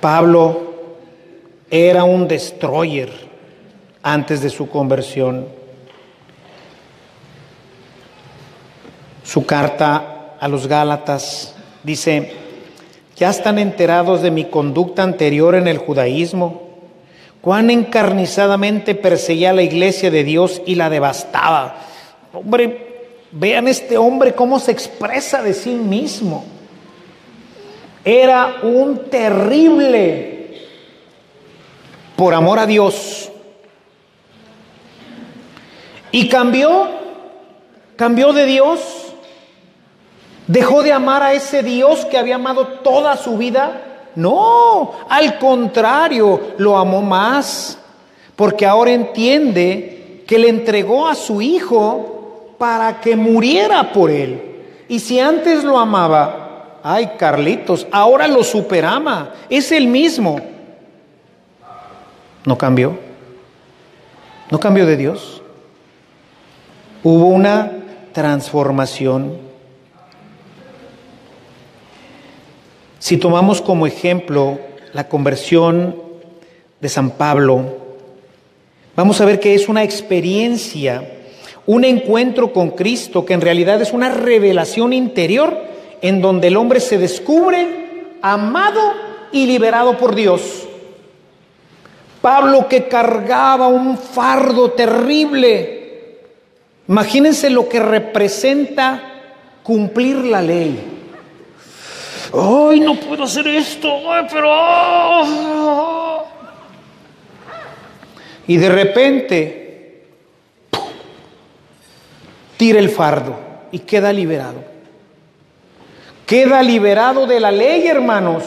[0.00, 0.74] Pablo
[1.70, 3.29] era un destroyer
[4.02, 5.46] antes de su conversión.
[9.22, 12.32] Su carta a los Gálatas dice,
[13.16, 16.68] ya están enterados de mi conducta anterior en el judaísmo,
[17.40, 21.76] cuán encarnizadamente perseguía a la iglesia de Dios y la devastaba.
[22.32, 22.86] Hombre,
[23.32, 26.44] vean este hombre cómo se expresa de sí mismo.
[28.04, 30.58] Era un terrible
[32.16, 33.29] por amor a Dios
[36.12, 36.88] y cambió,
[37.96, 38.80] cambió de Dios,
[40.46, 44.08] dejó de amar a ese Dios que había amado toda su vida.
[44.16, 47.78] No, al contrario, lo amó más,
[48.34, 54.42] porque ahora entiende que le entregó a su hijo para que muriera por él.
[54.88, 60.40] Y si antes lo amaba, ay Carlitos, ahora lo superama, es el mismo.
[62.44, 62.98] No cambió,
[64.50, 65.39] no cambió de Dios.
[67.02, 67.72] Hubo una
[68.12, 69.38] transformación.
[72.98, 74.58] Si tomamos como ejemplo
[74.92, 75.96] la conversión
[76.78, 77.64] de San Pablo,
[78.96, 81.10] vamos a ver que es una experiencia,
[81.64, 85.56] un encuentro con Cristo que en realidad es una revelación interior
[86.02, 88.80] en donde el hombre se descubre amado
[89.32, 90.66] y liberado por Dios.
[92.20, 95.79] Pablo que cargaba un fardo terrible,
[96.90, 99.00] Imagínense lo que representa
[99.62, 100.76] cumplir la ley.
[102.34, 103.88] Ay, no puedo hacer esto,
[104.28, 104.48] pero...
[104.52, 106.24] Ah".
[108.48, 110.02] Y de repente,
[112.56, 113.38] tira el fardo
[113.70, 114.64] y queda liberado.
[116.26, 118.42] Queda liberado de la ley, hermanos.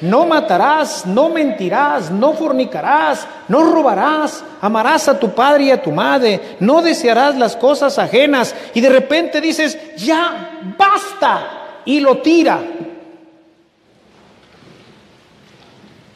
[0.00, 5.90] No matarás, no mentirás, no fornicarás, no robarás, amarás a tu padre y a tu
[5.90, 12.60] madre, no desearás las cosas ajenas y de repente dices, ya, basta, y lo tira.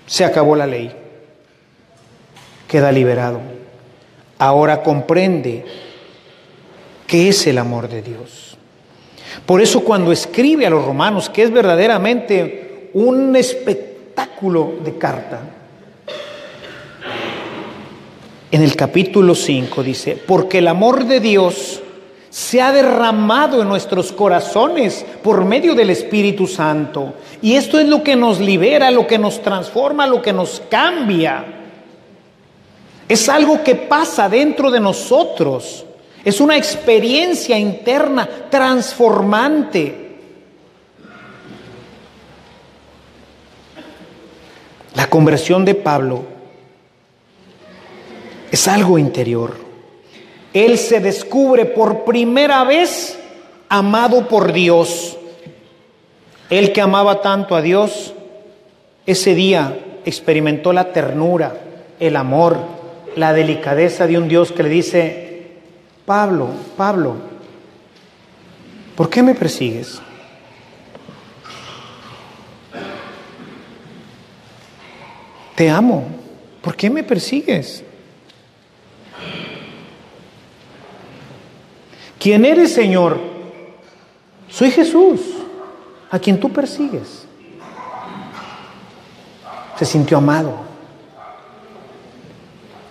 [0.07, 0.93] Se acabó la ley,
[2.69, 3.41] queda liberado.
[4.39, 5.65] Ahora comprende
[7.07, 8.59] qué es el amor de Dios.
[9.47, 15.41] Por eso cuando escribe a los romanos, que es verdaderamente un espectáculo de carta.
[18.51, 21.81] En el capítulo 5 dice, porque el amor de Dios
[22.31, 27.15] se ha derramado en nuestros corazones por medio del Espíritu Santo.
[27.43, 31.45] Y esto es lo que nos libera, lo que nos transforma, lo que nos cambia.
[33.09, 35.85] Es algo que pasa dentro de nosotros.
[36.25, 40.10] Es una experiencia interna transformante.
[45.01, 46.25] La conversión de Pablo
[48.53, 49.57] es algo interior.
[50.53, 53.19] Él se descubre por primera vez
[53.71, 55.17] amado por Dios.
[56.51, 58.13] Él que amaba tanto a Dios,
[59.07, 61.55] ese día experimentó la ternura,
[61.99, 62.59] el amor,
[63.17, 65.47] la delicadeza de un Dios que le dice,
[66.05, 67.15] Pablo, Pablo,
[68.97, 70.03] ¿por qué me persigues?
[75.61, 76.05] Te amo,
[76.63, 77.85] ¿por qué me persigues?
[82.19, 83.21] ¿Quién eres, Señor?
[84.49, 85.21] Soy Jesús,
[86.11, 87.27] a quien tú persigues.
[89.79, 90.55] Se sintió amado.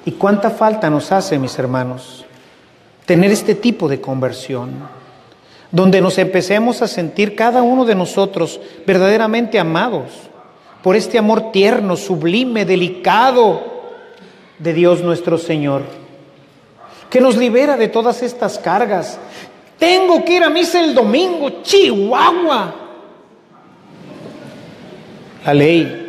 [0.05, 2.24] ¿Y cuánta falta nos hace, mis hermanos,
[3.07, 4.74] tener este tipo de conversión?
[5.72, 10.28] Donde nos empecemos a sentir cada uno de nosotros verdaderamente amados
[10.84, 13.61] por este amor tierno, sublime, delicado
[14.57, 15.99] de Dios nuestro Señor
[17.09, 19.17] que nos libera de todas estas cargas.
[19.77, 22.75] Tengo que ir a misa el domingo, Chihuahua.
[25.45, 26.05] La ley.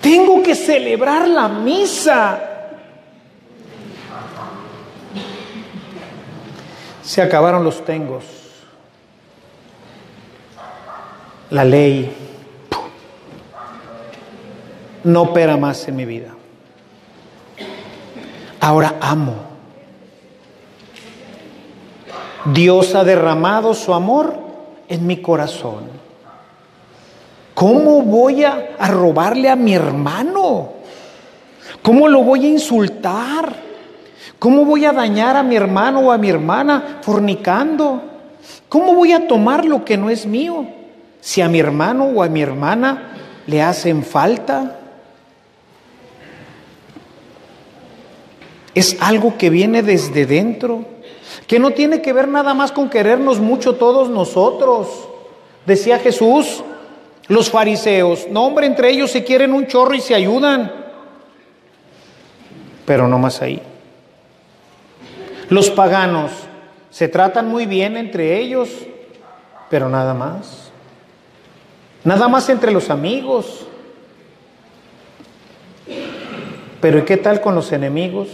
[0.00, 2.48] Tengo que celebrar la misa.
[7.02, 8.24] Se acabaron los tengos.
[11.50, 12.31] La ley
[15.04, 16.34] no opera más en mi vida.
[18.60, 19.34] Ahora amo.
[22.52, 24.36] Dios ha derramado su amor
[24.88, 25.84] en mi corazón.
[27.54, 30.70] ¿Cómo voy a, robarle a mi hermano?
[31.82, 33.52] ¿Cómo lo voy a insultar?
[34.38, 38.02] ¿Cómo voy a dañar a mi hermano o a mi hermana fornicando?
[38.68, 40.66] ¿Cómo voy a tomar lo que no es mío
[41.20, 43.12] si a mi hermano o a mi hermana
[43.46, 44.81] le hacen falta?
[48.74, 50.84] Es algo que viene desde dentro,
[51.46, 54.88] que no tiene que ver nada más con querernos mucho todos nosotros.
[55.66, 56.64] Decía Jesús,
[57.28, 60.72] los fariseos, no hombre, entre ellos se quieren un chorro y se ayudan,
[62.84, 63.60] pero no más ahí.
[65.48, 66.32] Los paganos
[66.90, 68.70] se tratan muy bien entre ellos,
[69.68, 70.70] pero nada más.
[72.04, 73.66] Nada más entre los amigos.
[76.80, 78.28] Pero ¿y qué tal con los enemigos?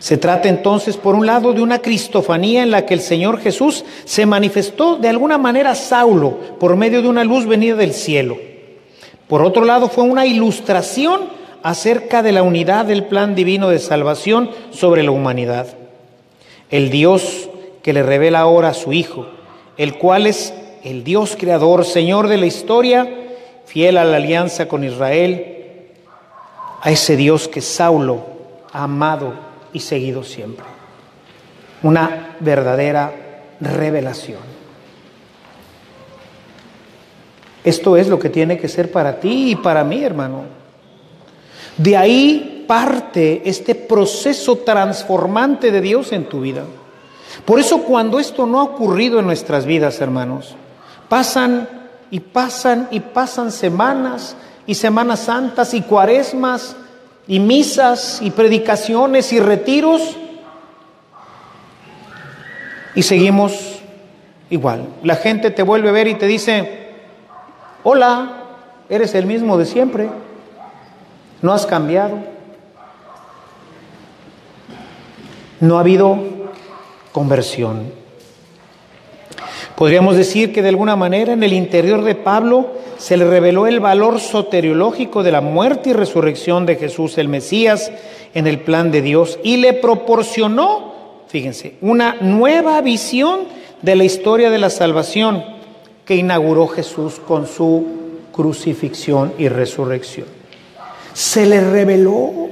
[0.00, 3.84] Se trata entonces, por un lado, de una cristofanía en la que el Señor Jesús
[4.06, 8.38] se manifestó de alguna manera Saulo por medio de una luz venida del cielo.
[9.28, 11.28] Por otro lado, fue una ilustración
[11.62, 15.66] acerca de la unidad del plan divino de salvación sobre la humanidad.
[16.70, 17.50] El Dios
[17.82, 19.26] que le revela ahora a su Hijo,
[19.76, 23.06] el cual es el Dios creador, Señor de la historia,
[23.66, 25.88] fiel a la alianza con Israel,
[26.80, 28.24] a ese Dios que Saulo
[28.72, 30.64] ha amado y seguido siempre.
[31.82, 33.12] Una verdadera
[33.60, 34.40] revelación.
[37.62, 40.44] Esto es lo que tiene que ser para ti y para mí, hermano.
[41.76, 46.64] De ahí parte este proceso transformante de Dios en tu vida.
[47.44, 50.54] Por eso cuando esto no ha ocurrido en nuestras vidas, hermanos,
[51.08, 51.68] pasan
[52.10, 56.76] y pasan y pasan semanas y semanas santas y cuaresmas
[57.30, 60.16] y misas y predicaciones y retiros
[62.96, 63.78] y seguimos
[64.50, 64.88] igual.
[65.04, 66.88] La gente te vuelve a ver y te dice,
[67.84, 68.32] hola,
[68.88, 70.10] eres el mismo de siempre,
[71.40, 72.18] no has cambiado,
[75.60, 76.18] no ha habido
[77.12, 77.92] conversión.
[79.76, 83.80] Podríamos decir que de alguna manera en el interior de Pablo se le reveló el
[83.80, 87.90] valor soteriológico de la muerte y resurrección de Jesús el Mesías
[88.34, 93.40] en el plan de Dios y le proporcionó, fíjense, una nueva visión
[93.80, 95.42] de la historia de la salvación
[96.04, 97.86] que inauguró Jesús con su
[98.32, 100.26] crucifixión y resurrección.
[101.14, 102.50] Se le reveló.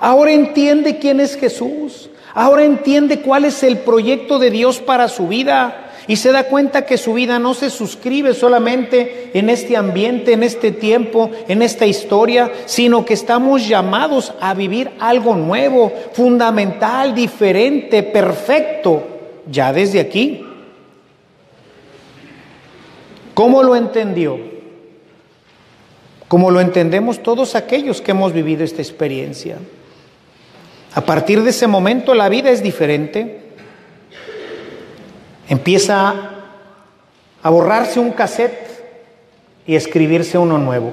[0.00, 2.08] Ahora entiende quién es Jesús.
[2.34, 6.86] Ahora entiende cuál es el proyecto de Dios para su vida y se da cuenta
[6.86, 11.84] que su vida no se suscribe solamente en este ambiente, en este tiempo, en esta
[11.84, 19.06] historia, sino que estamos llamados a vivir algo nuevo, fundamental, diferente, perfecto,
[19.50, 20.46] ya desde aquí.
[23.34, 24.38] ¿Cómo lo entendió?
[26.26, 29.58] Como lo entendemos todos aquellos que hemos vivido esta experiencia.
[30.94, 33.47] A partir de ese momento la vida es diferente.
[35.48, 36.14] Empieza
[37.42, 38.68] a borrarse un cassette
[39.66, 40.92] y escribirse uno nuevo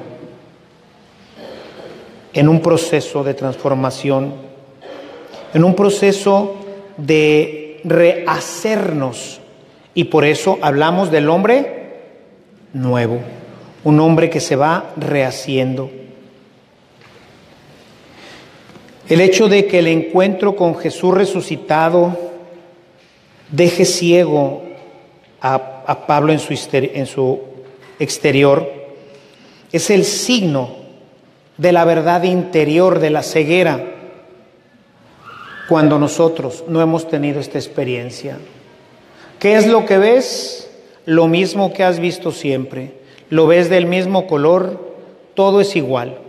[2.33, 4.33] en un proceso de transformación,
[5.53, 6.55] en un proceso
[6.97, 9.41] de rehacernos.
[9.93, 11.93] Y por eso hablamos del hombre
[12.73, 13.19] nuevo,
[13.83, 15.89] un hombre que se va rehaciendo.
[19.07, 22.24] El hecho de que el encuentro con Jesús resucitado
[23.51, 24.63] deje ciego
[25.41, 27.39] a, Pablo en su, en su
[27.99, 28.85] exterior
[29.71, 30.69] es el signo
[31.57, 33.83] de la verdad interior, de la ceguera,
[35.67, 38.37] cuando nosotros no hemos tenido esta experiencia.
[39.39, 40.71] ¿Qué es lo que ves?
[41.05, 42.93] Lo mismo que has visto siempre.
[43.29, 44.93] Lo ves del mismo color,
[45.33, 46.19] todo es igual.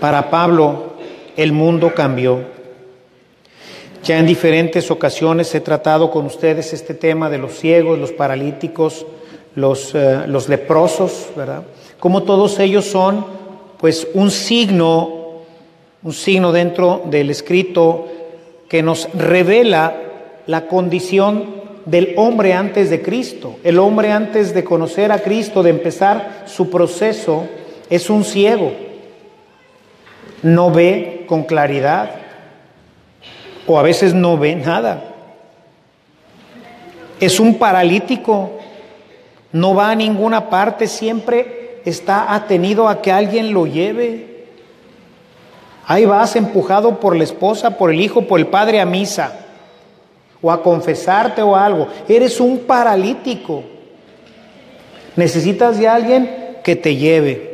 [0.00, 0.94] Para Pablo
[1.36, 2.44] el mundo cambió.
[4.02, 9.06] Ya en diferentes ocasiones he tratado con ustedes este tema de los ciegos, los paralíticos,
[9.54, 11.62] los, eh, los leprosos, ¿verdad?
[12.00, 13.24] Como todos ellos son
[13.78, 15.42] pues un signo,
[16.02, 18.08] un signo dentro del escrito
[18.68, 19.96] que nos revela
[20.46, 23.56] la condición del hombre antes de Cristo.
[23.62, 27.44] El hombre antes de conocer a Cristo, de empezar su proceso,
[27.88, 28.72] es un ciego
[30.42, 32.10] no ve con claridad
[33.66, 35.04] o a veces no ve nada.
[37.20, 38.50] Es un paralítico,
[39.52, 44.46] no va a ninguna parte, siempre está atenido a que alguien lo lleve.
[45.86, 49.32] Ahí vas empujado por la esposa, por el hijo, por el padre a misa
[50.40, 51.88] o a confesarte o algo.
[52.08, 53.62] Eres un paralítico.
[55.14, 57.52] Necesitas de alguien que te lleve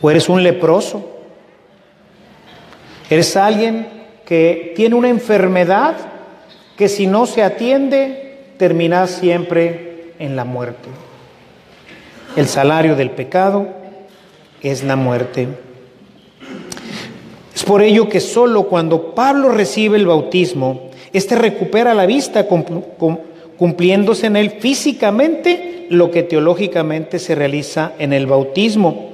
[0.00, 1.08] o eres un leproso.
[3.08, 4.01] Eres alguien
[4.32, 5.94] que tiene una enfermedad
[6.78, 10.88] que si no se atiende termina siempre en la muerte.
[12.34, 13.68] El salario del pecado
[14.62, 15.48] es la muerte.
[17.54, 22.46] Es por ello que solo cuando Pablo recibe el bautismo, éste recupera la vista
[23.58, 29.11] cumpliéndose en él físicamente lo que teológicamente se realiza en el bautismo.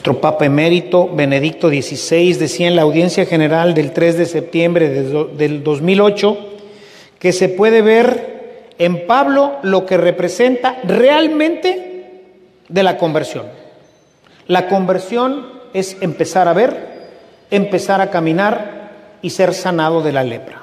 [0.00, 5.62] Nuestro Papa emérito Benedicto XVI decía en la audiencia general del 3 de septiembre del
[5.62, 6.38] 2008
[7.18, 12.14] que se puede ver en Pablo lo que representa realmente
[12.66, 13.44] de la conversión.
[14.46, 17.10] La conversión es empezar a ver,
[17.50, 20.62] empezar a caminar y ser sanado de la lepra.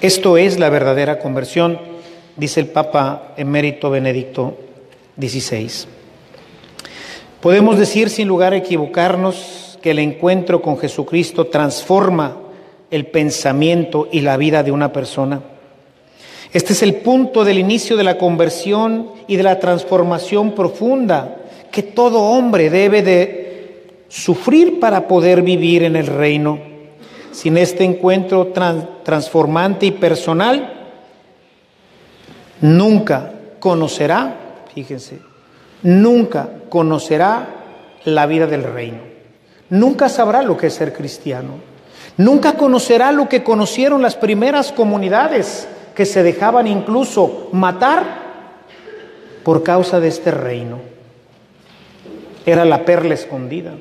[0.00, 1.78] Esto es la verdadera conversión,
[2.36, 4.58] dice el Papa emérito Benedicto
[5.16, 5.86] XVI.
[7.44, 12.38] Podemos decir sin lugar a equivocarnos que el encuentro con Jesucristo transforma
[12.90, 15.42] el pensamiento y la vida de una persona.
[16.54, 21.36] Este es el punto del inicio de la conversión y de la transformación profunda
[21.70, 26.58] que todo hombre debe de sufrir para poder vivir en el reino.
[27.30, 28.54] Sin este encuentro
[29.04, 30.88] transformante y personal,
[32.62, 35.33] nunca conocerá, fíjense,
[35.84, 37.46] nunca conocerá
[38.04, 38.98] la vida del reino.
[39.70, 41.52] Nunca sabrá lo que es ser cristiano.
[42.16, 48.24] Nunca conocerá lo que conocieron las primeras comunidades que se dejaban incluso matar
[49.44, 50.80] por causa de este reino.
[52.46, 53.72] Era la perla escondida,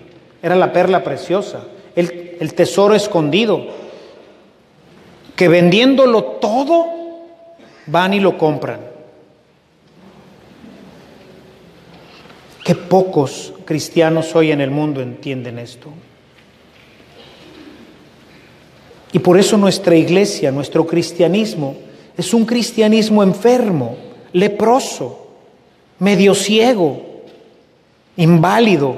[0.41, 1.61] era la perla preciosa,
[1.95, 3.65] el, el tesoro escondido,
[5.35, 6.85] que vendiéndolo todo
[7.87, 8.92] van y lo compran.
[12.63, 15.89] Qué pocos cristianos hoy en el mundo entienden esto.
[19.11, 21.75] Y por eso nuestra iglesia, nuestro cristianismo,
[22.17, 23.97] es un cristianismo enfermo,
[24.31, 25.27] leproso,
[25.99, 27.01] medio ciego,
[28.15, 28.95] inválido,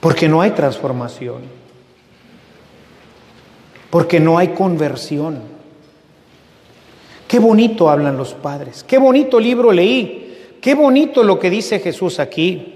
[0.00, 1.42] porque no hay transformación,
[3.90, 5.40] porque no hay conversión.
[7.26, 10.25] Qué bonito hablan los padres, qué bonito libro leí
[10.60, 12.72] Qué bonito lo que dice Jesús aquí.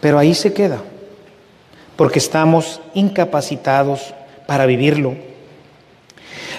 [0.00, 0.80] Pero ahí se queda,
[1.96, 4.14] porque estamos incapacitados
[4.46, 5.14] para vivirlo.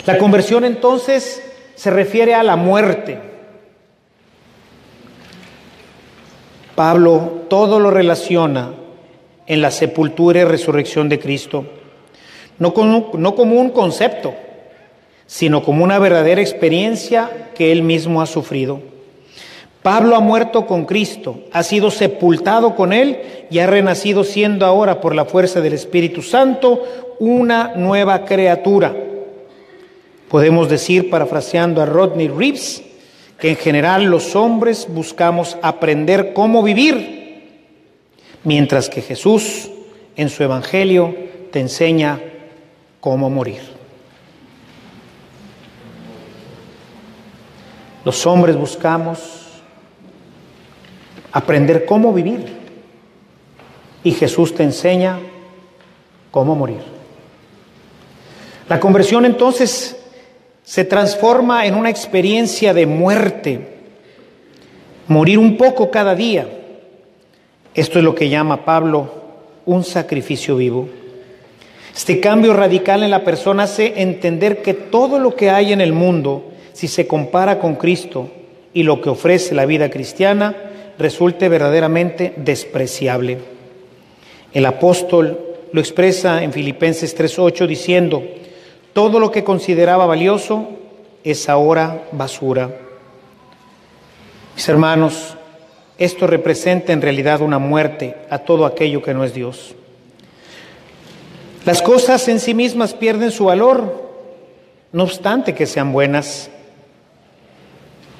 [0.06, 1.42] La conversión entonces
[1.76, 3.20] se refiere a la muerte.
[6.76, 8.72] Pablo todo lo relaciona
[9.48, 11.66] en la sepultura y resurrección de Cristo,
[12.60, 13.10] no como,
[13.60, 14.36] un concepto,
[15.28, 18.82] sino como una verdadera experiencia que él mismo ha sufrido.
[19.84, 23.20] Pablo ha muerto con Cristo, ha sido sepultado con Él
[23.50, 26.84] y ha renacido siendo ahora por la fuerza del Espíritu Santo
[27.20, 28.94] una nueva criatura.
[30.28, 32.84] Podemos decir, parafraseando a Rodney Reeves,
[33.40, 37.46] que en general los hombres buscamos aprender cómo vivir,
[38.44, 39.72] mientras que Jesús
[40.18, 41.16] en su Evangelio
[41.52, 42.20] te enseña
[43.00, 43.77] cómo morir.
[48.08, 49.20] Los hombres buscamos
[51.34, 52.40] aprender cómo vivir
[54.02, 55.20] y Jesús te enseña
[56.32, 56.80] cómo morir.
[58.70, 59.98] La conversión entonces
[60.64, 63.76] se transforma en una experiencia de muerte,
[65.10, 66.48] morir un poco cada día.
[67.74, 69.12] Esto es lo que llama Pablo
[69.66, 70.88] un sacrificio vivo.
[71.94, 75.92] Este cambio radical en la persona hace entender que todo lo que hay en el
[75.92, 78.30] mundo, si se compara con Cristo
[78.72, 80.56] y lo que ofrece la vida cristiana,
[81.00, 83.40] resulte verdaderamente despreciable.
[84.54, 85.40] El apóstol
[85.72, 88.22] lo expresa en Filipenses 3:8 diciendo,
[88.94, 90.68] todo lo que consideraba valioso
[91.24, 92.70] es ahora basura.
[94.54, 95.36] Mis hermanos,
[95.98, 99.74] esto representa en realidad una muerte a todo aquello que no es Dios.
[101.66, 104.12] Las cosas en sí mismas pierden su valor,
[104.92, 106.52] no obstante que sean buenas.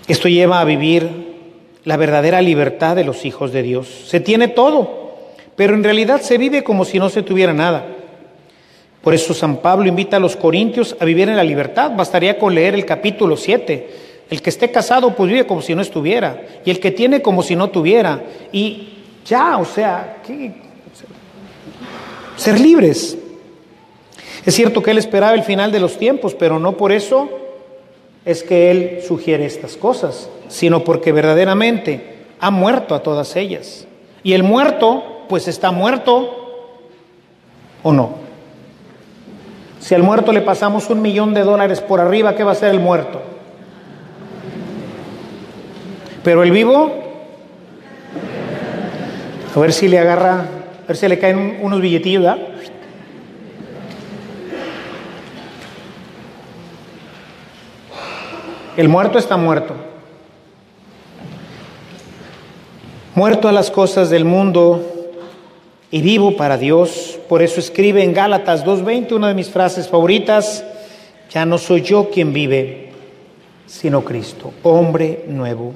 [0.08, 1.36] Esto lleva a vivir
[1.84, 3.88] la verdadera libertad de los hijos de Dios.
[4.08, 5.16] Se tiene todo,
[5.56, 7.86] pero en realidad se vive como si no se tuviera nada.
[9.02, 11.92] Por eso San Pablo invita a los corintios a vivir en la libertad.
[11.96, 13.90] Bastaría con leer el capítulo 7.
[14.30, 16.46] El que esté casado pues vive como si no estuviera.
[16.66, 18.22] Y el que tiene como si no tuviera.
[18.52, 18.90] Y
[19.26, 20.22] ya, o sea,
[22.36, 23.18] ser libres.
[24.46, 27.30] Es cierto que él esperaba el final de los tiempos, pero no por eso
[28.28, 33.88] es que él sugiere estas cosas, sino porque verdaderamente ha muerto a todas ellas.
[34.22, 36.84] Y el muerto, pues está muerto
[37.84, 38.16] o no.
[39.80, 42.72] Si al muerto le pasamos un millón de dólares por arriba, ¿qué va a hacer
[42.72, 43.22] el muerto?
[46.22, 46.92] Pero el vivo,
[49.56, 50.42] a ver si le agarra,
[50.84, 52.47] a ver si le caen unos billetillos, ¿verdad?
[58.78, 59.74] El muerto está muerto.
[63.16, 64.98] Muerto a las cosas del mundo,
[65.92, 67.20] y vivo para Dios.
[67.28, 70.64] Por eso escribe en Gálatas 2.20, una de mis frases favoritas,
[71.30, 72.92] ya no soy yo quien vive,
[73.66, 75.74] sino Cristo, hombre nuevo.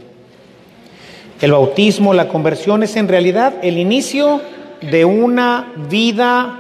[1.40, 4.42] El bautismo, la conversión es en realidad el inicio
[4.82, 6.60] de una vida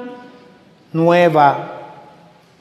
[0.92, 1.78] nueva.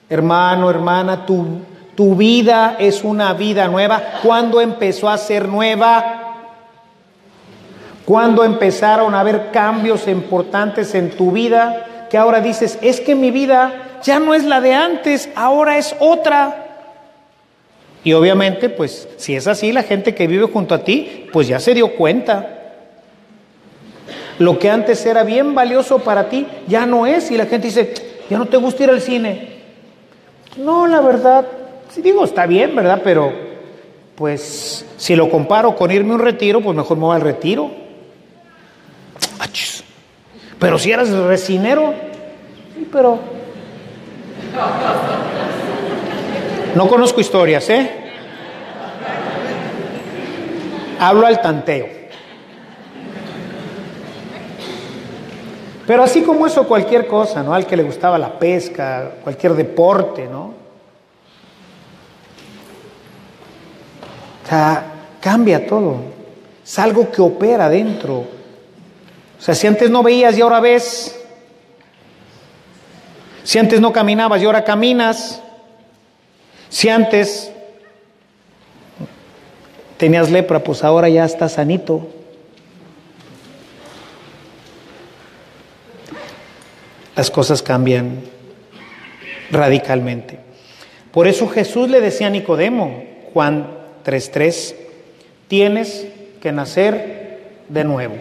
[0.08, 1.46] Hermano, hermana, tu,
[1.94, 4.02] tu vida es una vida nueva.
[4.22, 6.20] ¿Cuándo empezó a ser nueva?
[8.04, 13.30] Cuando empezaron a haber cambios importantes en tu vida que ahora dices, es que mi
[13.30, 16.66] vida ya no es la de antes, ahora es otra?
[18.02, 21.60] Y obviamente, pues si es así, la gente que vive junto a ti, pues ya
[21.60, 22.56] se dio cuenta.
[24.38, 27.30] Lo que antes era bien valioso para ti, ya no es.
[27.30, 27.92] Y la gente dice,
[28.30, 29.60] ya no te gusta ir al cine.
[30.56, 31.46] No, la verdad,
[31.90, 33.00] si digo, está bien, ¿verdad?
[33.02, 33.32] Pero,
[34.14, 37.70] pues, si lo comparo con irme a un retiro, pues mejor me voy al retiro.
[40.58, 41.94] Pero si eras resinero,
[42.74, 43.18] sí, pero...
[46.74, 47.90] No conozco historias, ¿eh?
[51.00, 51.88] Hablo al tanteo.
[55.86, 57.54] Pero así como eso, cualquier cosa, ¿no?
[57.54, 60.59] Al que le gustaba la pesca, cualquier deporte, ¿no?
[64.50, 64.84] Sea,
[65.20, 65.96] cambia todo.
[66.64, 68.40] Es algo que opera dentro
[69.40, 71.18] o sea, si antes no veías y ahora ves,
[73.42, 75.42] si antes no caminabas y ahora caminas,
[76.68, 77.50] si antes
[79.96, 82.06] tenías lepra, pues ahora ya estás sanito.
[87.16, 88.20] Las cosas cambian
[89.50, 90.38] radicalmente.
[91.12, 94.74] Por eso Jesús le decía a Nicodemo, Juan 3:3,
[95.48, 96.06] tienes
[96.40, 98.16] que nacer de nuevo.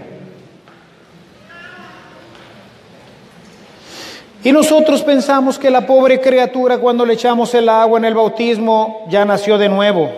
[4.44, 9.06] Y nosotros pensamos que la pobre criatura cuando le echamos el agua en el bautismo
[9.10, 10.12] ya nació de nuevo.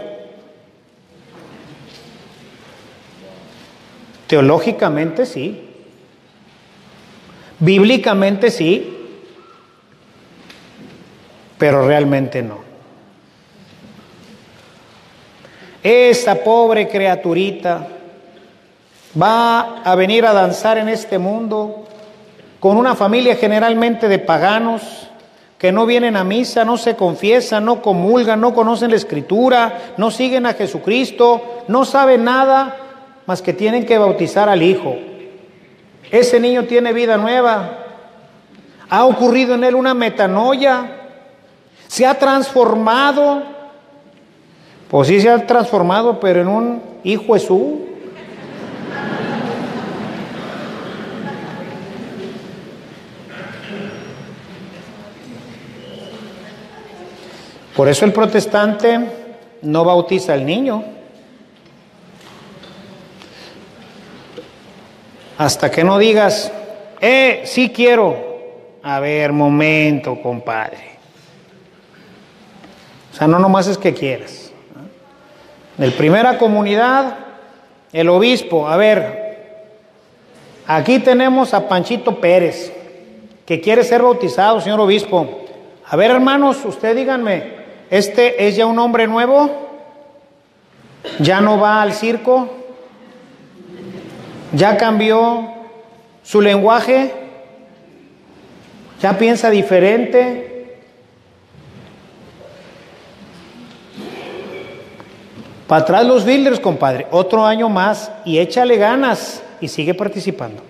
[4.28, 5.70] Teológicamente sí.
[7.60, 8.98] Bíblicamente sí.
[11.58, 12.71] Pero realmente no.
[15.84, 17.88] Esa pobre criaturita
[19.20, 21.86] va a venir a danzar en este mundo
[22.60, 25.10] con una familia generalmente de paganos
[25.58, 30.10] que no vienen a misa, no se confiesan, no comulgan, no conocen la escritura, no
[30.10, 32.78] siguen a Jesucristo, no saben nada
[33.28, 34.96] más que tienen que bautizar al Hijo.
[36.10, 37.78] Ese niño tiene vida nueva.
[38.90, 40.98] Ha ocurrido en él una metanoia.
[41.88, 43.44] Se ha transformado.
[44.92, 47.80] Pues sí se ha transformado, pero en un hijo Jesús.
[57.74, 59.00] Por eso el protestante
[59.62, 60.84] no bautiza al niño.
[65.38, 66.52] Hasta que no digas,
[67.00, 68.30] eh, sí quiero.
[68.84, 70.98] A ver, momento, compadre.
[73.14, 74.41] O sea, no nomás es que quieras.
[75.82, 77.18] En primera comunidad,
[77.92, 79.66] el obispo, a ver,
[80.66, 82.72] aquí tenemos a Panchito Pérez,
[83.46, 85.42] que quiere ser bautizado, señor obispo.
[85.86, 87.62] A ver, hermanos, usted díganme,
[87.92, 89.50] ¿Este es ya un hombre nuevo?
[91.20, 92.50] ¿Ya no va al circo?
[94.54, 95.46] ¿Ya cambió
[96.24, 97.12] su lenguaje?
[99.02, 100.51] ¿Ya piensa diferente?
[105.72, 107.08] Para atrás los builders, compadre.
[107.12, 110.62] Otro año más y échale ganas y sigue participando.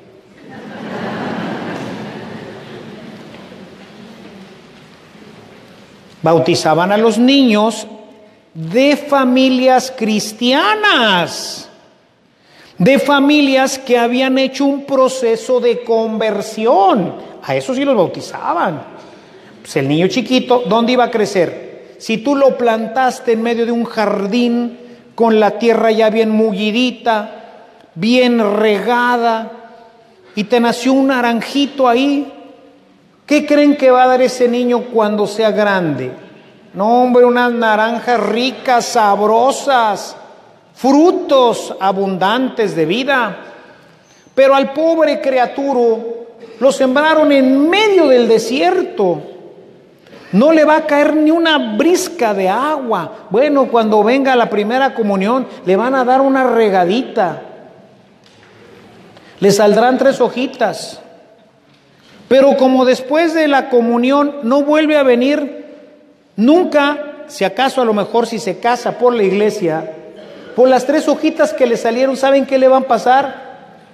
[6.22, 7.88] bautizaban a los niños
[8.54, 11.68] de familias cristianas,
[12.78, 17.16] de familias que habían hecho un proceso de conversión.
[17.42, 18.84] A eso sí los bautizaban.
[19.64, 21.96] Pues el niño chiquito, ¿dónde iba a crecer?
[21.98, 24.81] Si tú lo plantaste en medio de un jardín
[25.22, 27.30] con la tierra ya bien mullidita,
[27.94, 29.52] bien regada,
[30.34, 32.26] y te nació un naranjito ahí,
[33.32, 36.12] ¿Qué creen que va a dar ese niño cuando sea grande?
[36.74, 40.18] No, hombre, unas naranjas ricas, sabrosas,
[40.76, 43.38] frutos abundantes de vida.
[44.36, 46.00] Pero al pobre criaturo
[46.60, 49.22] lo sembraron en medio del desierto.
[50.32, 53.28] No le va a caer ni una brisca de agua.
[53.30, 57.42] Bueno, cuando venga la primera comunión, le van a dar una regadita.
[59.40, 61.02] Le saldrán tres hojitas.
[62.30, 65.66] Pero como después de la comunión no vuelve a venir
[66.38, 69.96] nunca, si acaso a lo mejor si se casa por la iglesia,
[70.56, 73.51] por las tres hojitas que le salieron, ¿saben qué le van a pasar?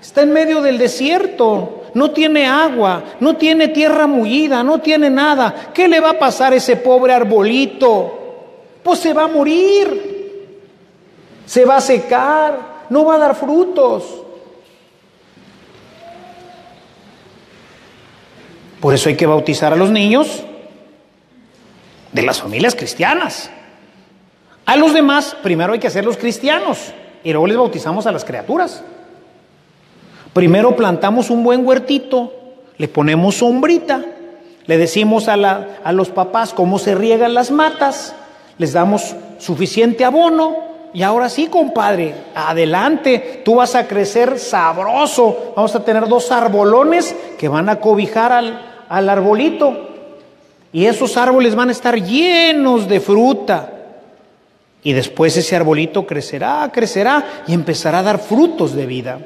[0.07, 5.71] Está en medio del desierto, no tiene agua, no tiene tierra mullida, no tiene nada.
[5.73, 8.77] ¿Qué le va a pasar a ese pobre arbolito?
[8.81, 10.61] Pues se va a morir,
[11.45, 14.05] se va a secar, no va a dar frutos.
[18.79, 20.41] Por eso hay que bautizar a los niños
[22.13, 23.49] de las familias cristianas.
[24.65, 26.93] A los demás, primero hay que hacerlos cristianos
[27.25, 28.85] y luego les bautizamos a las criaturas.
[30.37, 32.31] Primero plantamos un buen huertito,
[32.77, 34.05] le ponemos sombrita,
[34.67, 35.33] le decimos a,
[35.83, 38.13] a los papás cómo se riegan las matas,
[38.59, 40.57] les damos suficiente abono
[40.93, 45.53] y ahora sí, compadre, adelante, tú vas a crecer sabroso.
[45.55, 49.89] Vamos a tener dos arbolones que van a cobijar al, al arbolito.
[50.71, 53.73] Y esos árboles van a estar llenos de fruta.
[54.83, 59.17] Y después ese arbolito crecerá, crecerá y empezará a dar frutos de vida.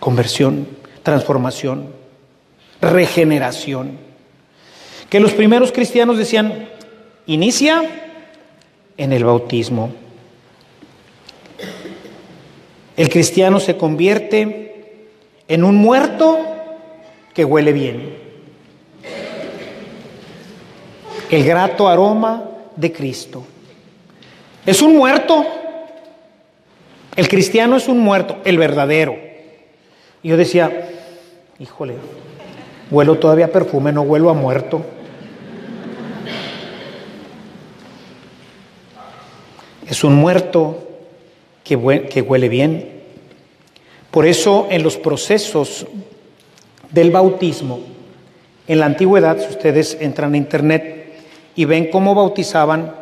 [0.00, 0.66] Conversión,
[1.02, 1.92] transformación,
[2.80, 3.98] regeneración.
[5.08, 6.68] Que los primeros cristianos decían,
[7.26, 7.82] inicia
[8.96, 9.92] en el bautismo.
[12.96, 15.06] El cristiano se convierte
[15.48, 16.38] en un muerto
[17.34, 18.16] que huele bien.
[21.30, 22.44] El grato aroma
[22.76, 23.44] de Cristo.
[24.66, 25.46] Es un muerto.
[27.16, 29.29] El cristiano es un muerto, el verdadero.
[30.22, 30.88] Y yo decía,
[31.58, 31.94] híjole,
[32.90, 34.82] huelo todavía perfume, no huelo a muerto.
[39.88, 40.88] Es un muerto
[41.64, 43.00] que, que huele bien.
[44.10, 45.86] Por eso en los procesos
[46.90, 47.80] del bautismo,
[48.66, 51.14] en la antigüedad, si ustedes entran a internet
[51.56, 52.94] y ven cómo bautizaban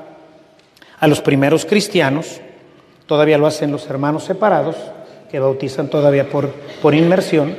[1.00, 2.40] a los primeros cristianos,
[3.06, 4.76] todavía lo hacen los hermanos separados,
[5.30, 6.50] que bautizan todavía por,
[6.82, 7.56] por inmersión,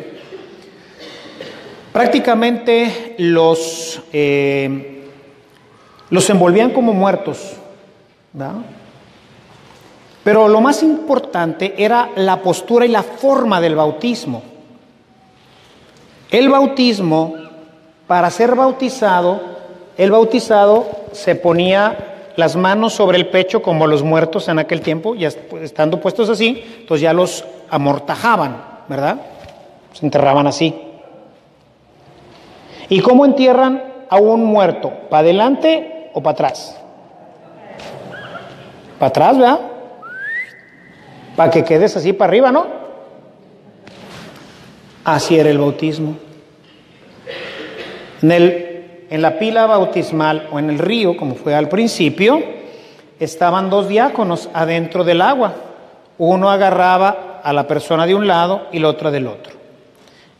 [1.93, 5.03] prácticamente los, eh,
[6.09, 7.55] los envolvían como muertos.
[10.23, 14.43] Pero lo más importante era la postura y la forma del bautismo.
[16.29, 17.33] El bautismo,
[18.05, 19.41] para ser bautizado,
[19.97, 22.08] el bautizado se ponía
[22.39, 25.29] las manos sobre el pecho como los muertos en aquel tiempo, ya
[25.61, 29.21] estando puestos así, entonces ya los amortajaban, ¿verdad?
[29.93, 30.73] Se enterraban así.
[32.89, 34.91] ¿Y cómo entierran a un muerto?
[35.09, 36.79] ¿Para adelante o para atrás?
[38.97, 39.59] Para atrás, ¿verdad?
[41.35, 42.65] Para que quedes así para arriba, ¿no?
[45.05, 46.15] Así era el bautismo.
[48.21, 48.68] En, el,
[49.09, 52.41] en la pila bautismal o en el río, como fue al principio,
[53.19, 55.53] estaban dos diáconos adentro del agua.
[56.17, 59.53] Uno agarraba a la persona de un lado y la otra del otro.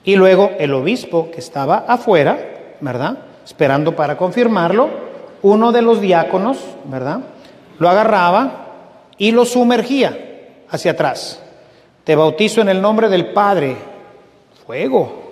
[0.04, 2.38] Y luego el obispo que estaba afuera,
[2.80, 3.18] ¿verdad?
[3.46, 4.90] Esperando para confirmarlo,
[5.42, 7.20] uno de los diáconos, ¿verdad?
[7.80, 8.68] Lo agarraba
[9.18, 10.18] y lo sumergía
[10.70, 11.42] hacia atrás.
[12.04, 13.76] Te bautizo en el nombre del Padre,
[14.66, 15.32] fuego.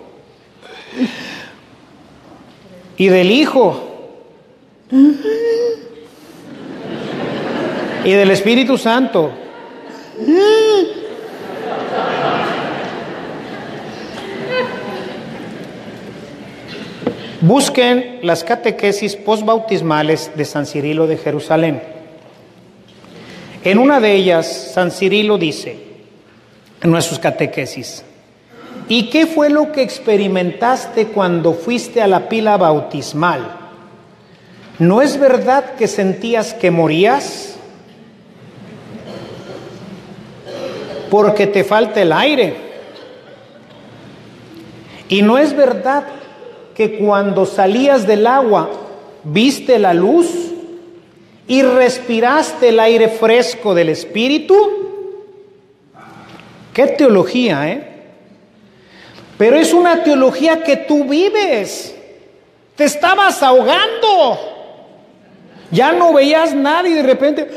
[2.97, 3.79] Y del Hijo.
[8.03, 9.31] Y del Espíritu Santo.
[17.41, 21.81] Busquen las catequesis postbautismales de San Cirilo de Jerusalén.
[23.63, 25.77] En una de ellas, San Cirilo dice,
[26.81, 28.03] en nuestras catequesis,
[28.89, 33.57] ¿y qué fue lo que experimentaste cuando fuiste a la pila bautismal?
[34.79, 37.55] ¿No es verdad que sentías que morías?
[41.09, 42.55] Porque te falta el aire.
[45.09, 46.03] ¿Y no es verdad
[46.75, 48.69] que cuando salías del agua
[49.23, 50.27] viste la luz
[51.47, 54.55] y respiraste el aire fresco del Espíritu?
[56.73, 57.96] ¿Qué teología, eh?
[59.37, 61.95] Pero es una teología que tú vives.
[62.75, 64.39] Te estabas ahogando.
[65.71, 67.49] Ya no veías nada y de repente...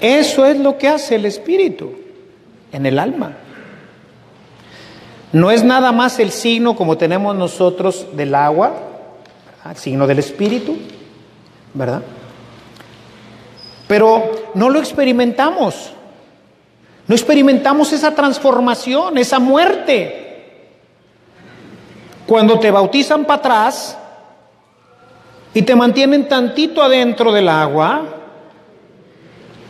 [0.00, 1.94] Eso es lo que hace el Espíritu
[2.72, 3.36] en el alma.
[5.32, 8.74] No es nada más el signo como tenemos nosotros del agua,
[9.68, 10.76] el signo del espíritu,
[11.74, 12.02] ¿verdad?
[13.88, 15.92] Pero no lo experimentamos.
[17.08, 20.24] No experimentamos esa transformación, esa muerte.
[22.26, 23.96] Cuando te bautizan para atrás
[25.54, 28.02] y te mantienen tantito adentro del agua.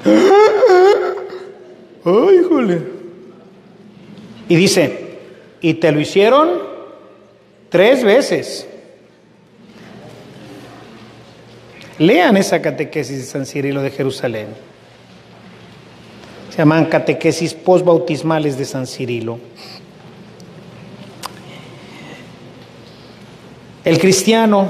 [2.04, 2.82] ¡Ay, híjole!
[4.48, 5.18] Y dice,
[5.60, 6.48] y te lo hicieron
[7.68, 8.66] tres veces.
[11.98, 14.48] Lean esa catequesis de San Cirilo de Jerusalén.
[16.56, 19.38] Se llaman catequesis postbautismales de San Cirilo.
[23.84, 24.66] El cristiano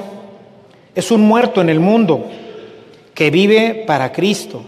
[0.94, 2.26] es un muerto en el mundo
[3.14, 4.62] que vive para Cristo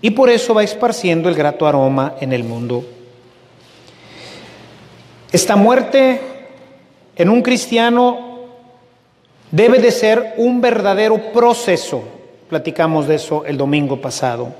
[0.00, 2.84] y por eso va esparciendo el grato aroma en el mundo
[5.32, 6.20] esta muerte
[7.14, 8.40] en un cristiano
[9.52, 12.02] debe de ser un verdadero proceso.
[12.48, 14.52] Platicamos de eso el domingo pasado.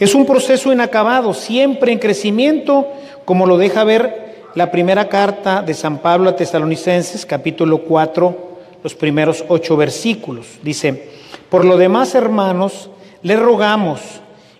[0.00, 2.88] Es un proceso inacabado, siempre en crecimiento,
[3.26, 8.50] como lo deja ver la primera carta de San Pablo a Tesalonicenses, capítulo 4,
[8.82, 10.58] los primeros ocho versículos.
[10.62, 11.10] Dice,
[11.50, 12.88] por lo demás, hermanos,
[13.22, 14.00] les rogamos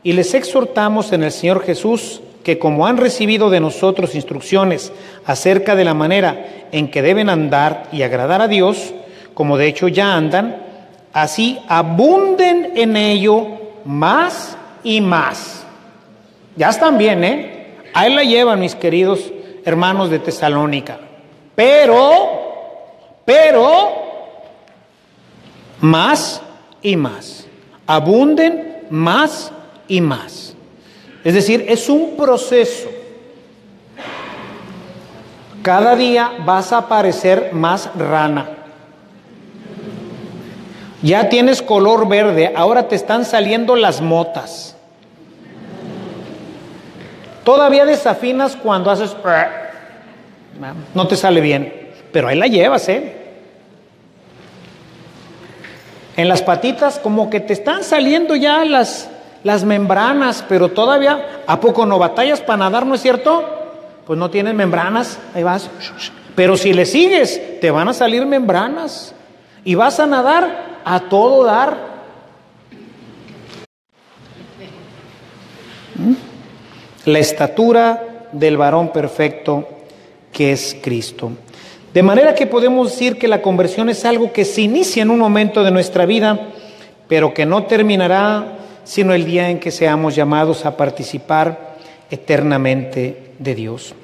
[0.02, 4.92] y les exhortamos en el Señor Jesús, que como han recibido de nosotros instrucciones
[5.24, 8.92] acerca de la manera en que deben andar y agradar a Dios,
[9.32, 10.58] como de hecho ya andan,
[11.14, 13.46] así abunden en ello
[13.86, 15.64] más y más.
[16.56, 17.76] Ya están bien, ¿eh?
[17.94, 19.32] Ahí la llevan mis queridos
[19.64, 20.98] hermanos de Tesalónica.
[21.54, 23.92] Pero, pero,
[25.80, 26.42] más
[26.82, 27.46] y más.
[27.86, 29.52] Abunden más
[29.88, 30.54] y más.
[31.24, 32.88] Es decir, es un proceso.
[35.62, 38.59] Cada día vas a parecer más rana.
[41.02, 44.76] Ya tienes color verde, ahora te están saliendo las motas.
[47.44, 49.16] Todavía desafinas cuando haces...
[50.94, 53.16] No te sale bien, pero ahí la llevas, ¿eh?
[56.16, 59.08] En las patitas como que te están saliendo ya las,
[59.42, 63.42] las membranas, pero todavía, ¿a poco no batallas para nadar, no es cierto?
[64.06, 65.70] Pues no tienen membranas, ahí vas.
[66.34, 69.14] Pero si le sigues, te van a salir membranas
[69.64, 71.76] y vas a nadar a todo dar.
[75.96, 76.14] ¿Mm?
[77.06, 79.68] La estatura del varón perfecto
[80.32, 81.32] que es Cristo.
[81.92, 85.18] De manera que podemos decir que la conversión es algo que se inicia en un
[85.18, 86.48] momento de nuestra vida,
[87.08, 91.76] pero que no terminará sino el día en que seamos llamados a participar
[92.10, 93.94] eternamente de Dios.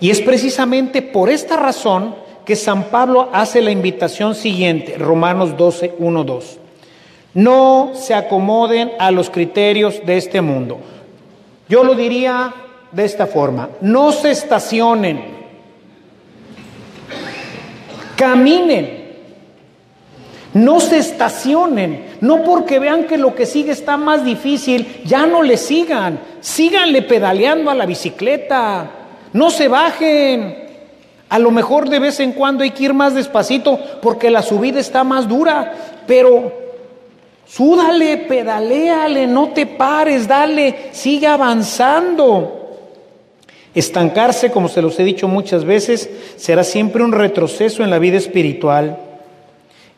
[0.00, 2.14] Y es precisamente por esta razón
[2.44, 6.58] que San Pablo hace la invitación siguiente, Romanos 12, 1, 2.
[7.34, 10.80] No se acomoden a los criterios de este mundo.
[11.68, 12.52] Yo lo diría
[12.90, 15.24] de esta forma, no se estacionen,
[18.16, 19.02] caminen,
[20.52, 25.42] no se estacionen, no porque vean que lo que sigue está más difícil, ya no
[25.42, 28.90] le sigan, síganle pedaleando a la bicicleta,
[29.32, 30.61] no se bajen.
[31.32, 34.78] A lo mejor de vez en cuando hay que ir más despacito porque la subida
[34.78, 35.72] está más dura,
[36.06, 36.52] pero
[37.46, 42.76] súdale, pedaleale, no te pares, dale, sigue avanzando.
[43.74, 48.18] Estancarse, como se los he dicho muchas veces, será siempre un retroceso en la vida
[48.18, 48.98] espiritual.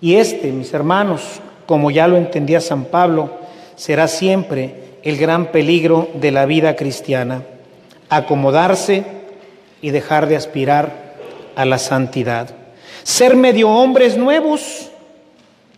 [0.00, 3.30] Y este, mis hermanos, como ya lo entendía San Pablo,
[3.74, 7.42] será siempre el gran peligro de la vida cristiana.
[8.08, 9.02] Acomodarse
[9.82, 11.03] y dejar de aspirar
[11.56, 12.54] a la santidad.
[13.02, 14.90] Ser medio hombres nuevos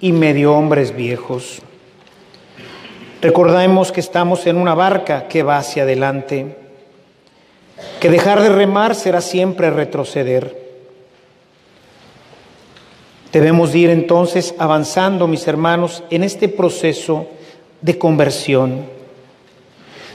[0.00, 1.60] y medio hombres viejos.
[3.20, 6.56] Recordemos que estamos en una barca que va hacia adelante,
[8.00, 10.66] que dejar de remar será siempre retroceder.
[13.32, 17.26] Debemos ir entonces avanzando, mis hermanos, en este proceso
[17.80, 18.86] de conversión.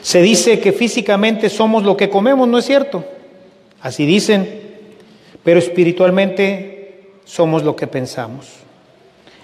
[0.01, 3.03] Se dice que físicamente somos lo que comemos, ¿no es cierto?
[3.81, 4.70] Así dicen
[5.43, 8.47] pero espiritualmente somos lo que pensamos.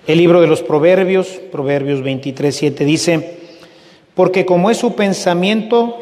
[0.06, 3.38] El libro de los Proverbios, Proverbios 23, 7 dice,
[4.16, 5.98] porque como es su pensamiento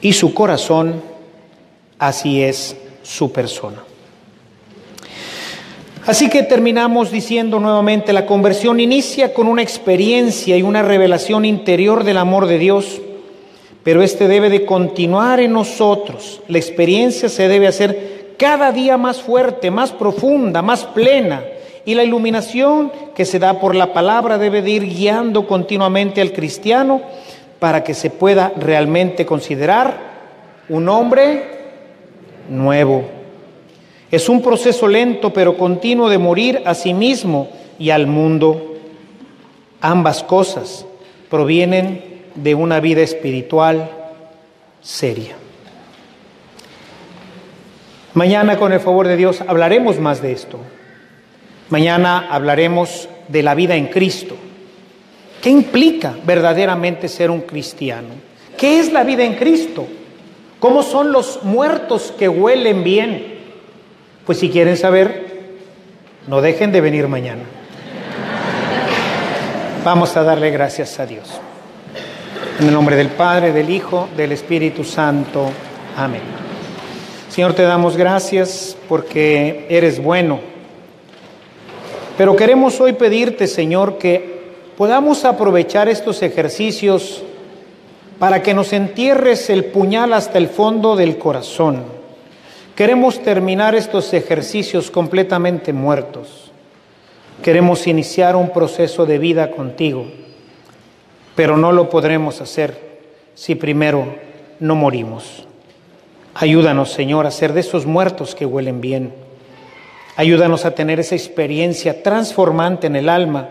[0.00, 1.02] y su corazón,
[1.98, 3.82] así es su persona.
[6.06, 12.04] Así que terminamos diciendo nuevamente, la conversión inicia con una experiencia y una revelación interior
[12.04, 13.00] del amor de Dios
[13.88, 16.42] pero este debe de continuar en nosotros.
[16.46, 21.42] La experiencia se debe hacer cada día más fuerte, más profunda, más plena.
[21.86, 26.32] Y la iluminación que se da por la palabra debe de ir guiando continuamente al
[26.32, 27.00] cristiano
[27.60, 29.96] para que se pueda realmente considerar
[30.68, 31.44] un hombre
[32.50, 33.06] nuevo.
[34.10, 37.48] Es un proceso lento pero continuo de morir a sí mismo
[37.78, 38.74] y al mundo.
[39.80, 40.84] Ambas cosas
[41.30, 42.07] provienen
[42.42, 43.90] de una vida espiritual
[44.80, 45.36] seria.
[48.14, 50.58] Mañana, con el favor de Dios, hablaremos más de esto.
[51.68, 54.36] Mañana hablaremos de la vida en Cristo.
[55.42, 58.08] ¿Qué implica verdaderamente ser un cristiano?
[58.56, 59.86] ¿Qué es la vida en Cristo?
[60.58, 63.38] ¿Cómo son los muertos que huelen bien?
[64.26, 65.50] Pues si quieren saber,
[66.26, 67.42] no dejen de venir mañana.
[69.84, 71.40] Vamos a darle gracias a Dios.
[72.58, 75.48] En el nombre del Padre, del Hijo, del Espíritu Santo.
[75.96, 76.22] Amén.
[77.28, 80.40] Señor, te damos gracias porque eres bueno.
[82.16, 84.40] Pero queremos hoy pedirte, Señor, que
[84.76, 87.22] podamos aprovechar estos ejercicios
[88.18, 91.84] para que nos entierres el puñal hasta el fondo del corazón.
[92.74, 96.50] Queremos terminar estos ejercicios completamente muertos.
[97.40, 100.06] Queremos iniciar un proceso de vida contigo
[101.38, 102.98] pero no lo podremos hacer
[103.36, 104.16] si primero
[104.58, 105.46] no morimos.
[106.34, 109.14] Ayúdanos, Señor, a ser de esos muertos que huelen bien.
[110.16, 113.50] Ayúdanos a tener esa experiencia transformante en el alma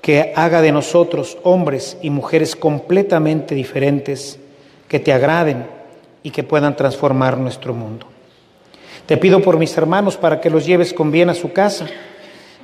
[0.00, 4.38] que haga de nosotros hombres y mujeres completamente diferentes,
[4.88, 5.66] que te agraden
[6.22, 8.06] y que puedan transformar nuestro mundo.
[9.04, 11.88] Te pido por mis hermanos para que los lleves con bien a su casa,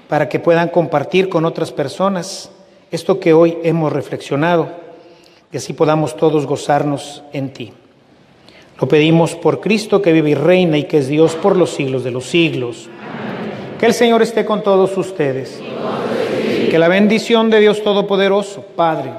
[0.08, 2.50] para que puedan compartir con otras personas
[2.90, 4.68] esto que hoy hemos reflexionado,
[5.52, 7.72] y así podamos todos gozarnos en ti.
[8.80, 12.04] Lo pedimos por Cristo que vive y reina y que es Dios por los siglos
[12.04, 12.88] de los siglos.
[13.80, 15.60] Que el Señor esté con todos ustedes.
[16.70, 19.12] Que la bendición de Dios Todopoderoso, Padre,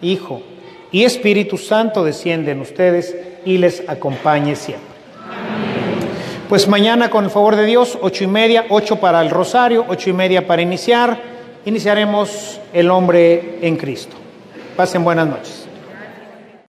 [0.00, 0.42] Hijo
[0.90, 4.94] y Espíritu Santo descienda en ustedes y les acompañe siempre.
[6.48, 10.10] Pues mañana, con el favor de Dios, ocho y media, ocho para el rosario, ocho
[10.10, 11.33] y media para iniciar
[11.64, 14.16] iniciaremos el hombre en Cristo.
[14.76, 15.63] Pasen buenas noches.